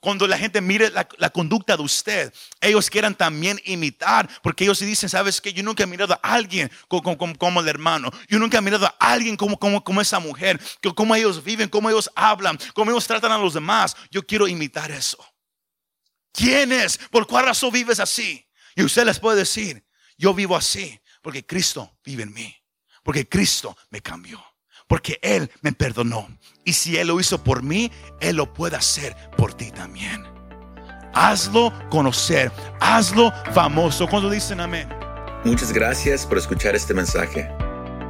Cuando 0.07 0.29
la 0.29 0.39
gente 0.39 0.61
mire 0.61 0.93
la, 0.93 1.31
conducta 1.31 1.77
de 1.77 1.83
usted, 1.83 2.33
ellos 2.61 2.89
quieran 2.89 3.13
también 3.13 3.61
imitar, 3.65 4.31
porque 4.41 4.63
ellos 4.63 4.79
dicen, 4.79 5.09
sabes 5.09 5.41
que 5.41 5.53
yo 5.53 5.65
nunca 5.65 5.83
he 5.83 5.87
mirado 5.89 6.15
a 6.15 6.33
alguien 6.33 6.71
como, 6.87 7.61
el 7.61 7.67
hermano, 7.67 8.13
yo 8.29 8.39
nunca 8.39 8.59
he 8.59 8.61
mirado 8.61 8.87
a 8.87 8.95
alguien 9.01 9.37
como, 9.37 9.59
como, 9.59 9.83
como 9.83 10.01
esa 10.01 10.21
mujer, 10.21 10.61
que, 10.81 10.95
cómo 10.95 11.13
ellos 11.17 11.43
viven, 11.43 11.69
cómo 11.69 11.91
ellos 11.91 12.09
hablan, 12.15 12.57
cómo 12.73 12.93
ellos 12.93 13.05
tratan 13.05 13.33
a 13.33 13.39
los 13.39 13.55
demás. 13.55 13.97
Yo 14.13 14.25
quiero 14.25 14.47
imitar 14.47 14.93
eso. 14.93 15.19
¿Quién 16.33 16.71
es? 16.71 16.99
¿Por 17.11 17.27
cuál 17.27 17.47
razón 17.47 17.73
vives 17.73 17.99
así? 17.99 18.49
Y 18.77 18.85
usted 18.85 19.05
les 19.05 19.19
puede 19.19 19.39
decir, 19.39 19.85
yo 20.17 20.33
vivo 20.33 20.57
así 20.57 21.01
porque 21.21 21.45
Cristo 21.45 21.99
vive 22.05 22.23
en 22.23 22.33
mí, 22.33 22.57
porque 23.03 23.29
Cristo 23.29 23.77
me 23.91 24.01
cambió 24.01 24.41
porque 24.87 25.19
Él 25.23 25.51
me 25.63 25.73
perdonó. 25.73 26.29
Y 26.65 26.73
si 26.73 26.97
Él 26.97 27.09
lo 27.09 27.21
hizo 27.21 27.43
por 27.43 27.63
mí, 27.63 27.91
Él 28.21 28.37
lo 28.37 28.53
puede 28.53 28.77
hacer 28.77 29.17
por 29.37 29.55
ti 29.55 29.71
también. 29.71 30.25
Hazlo 31.15 31.73
conocer, 31.91 32.53
hazlo 32.81 33.33
famoso. 33.55 34.07
Cuando 34.07 34.29
dicen 34.29 34.61
amén. 34.61 34.89
Muchas 35.45 35.73
gracias 35.73 36.27
por 36.27 36.39
escuchar 36.39 36.75
este 36.75 36.93
mensaje. 36.93 37.49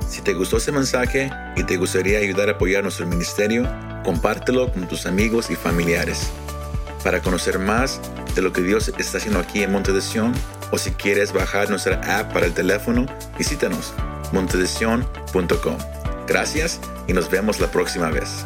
Si 0.09 0.23
te 0.23 0.35
gustó 0.35 0.57
este 0.57 0.73
mensaje 0.73 1.31
y 1.57 1.65
te 1.65 1.77
gustaría 1.77 2.19
ayudar 2.19 2.49
a 2.49 2.53
apoyar 2.53 2.83
nuestro 2.83 3.07
ministerio, 3.07 3.69
compártelo 4.05 4.73
con 4.73 4.89
tus 4.89 5.07
amigos 5.07 5.51
y 5.51 5.57
familiares. 5.57 6.31
Para 7.05 7.21
conocer 7.21 7.59
más 7.59 8.01
de 8.35 8.43
lo 8.43 8.53
que 8.53 8.63
Dios 8.63 8.89
está 8.99 9.19
haciendo 9.19 9.41
aquí 9.41 9.63
en 9.63 9.73
Monte 9.73 9.93
de 9.93 10.01
Sion, 10.01 10.33
o 10.71 10.79
si 10.79 10.93
quieres 10.93 11.33
bajar 11.33 11.71
nuestra 11.71 12.01
app 12.19 12.33
para 12.33 12.47
el 12.47 12.55
teléfono, 12.55 13.07
visítanos 13.39 13.93
montedesion.com. 14.33 16.06
Gracias 16.27 16.81
y 17.07 17.13
nos 17.13 17.31
vemos 17.31 17.61
la 17.61 17.69
próxima 17.69 18.11
vez. 18.11 18.45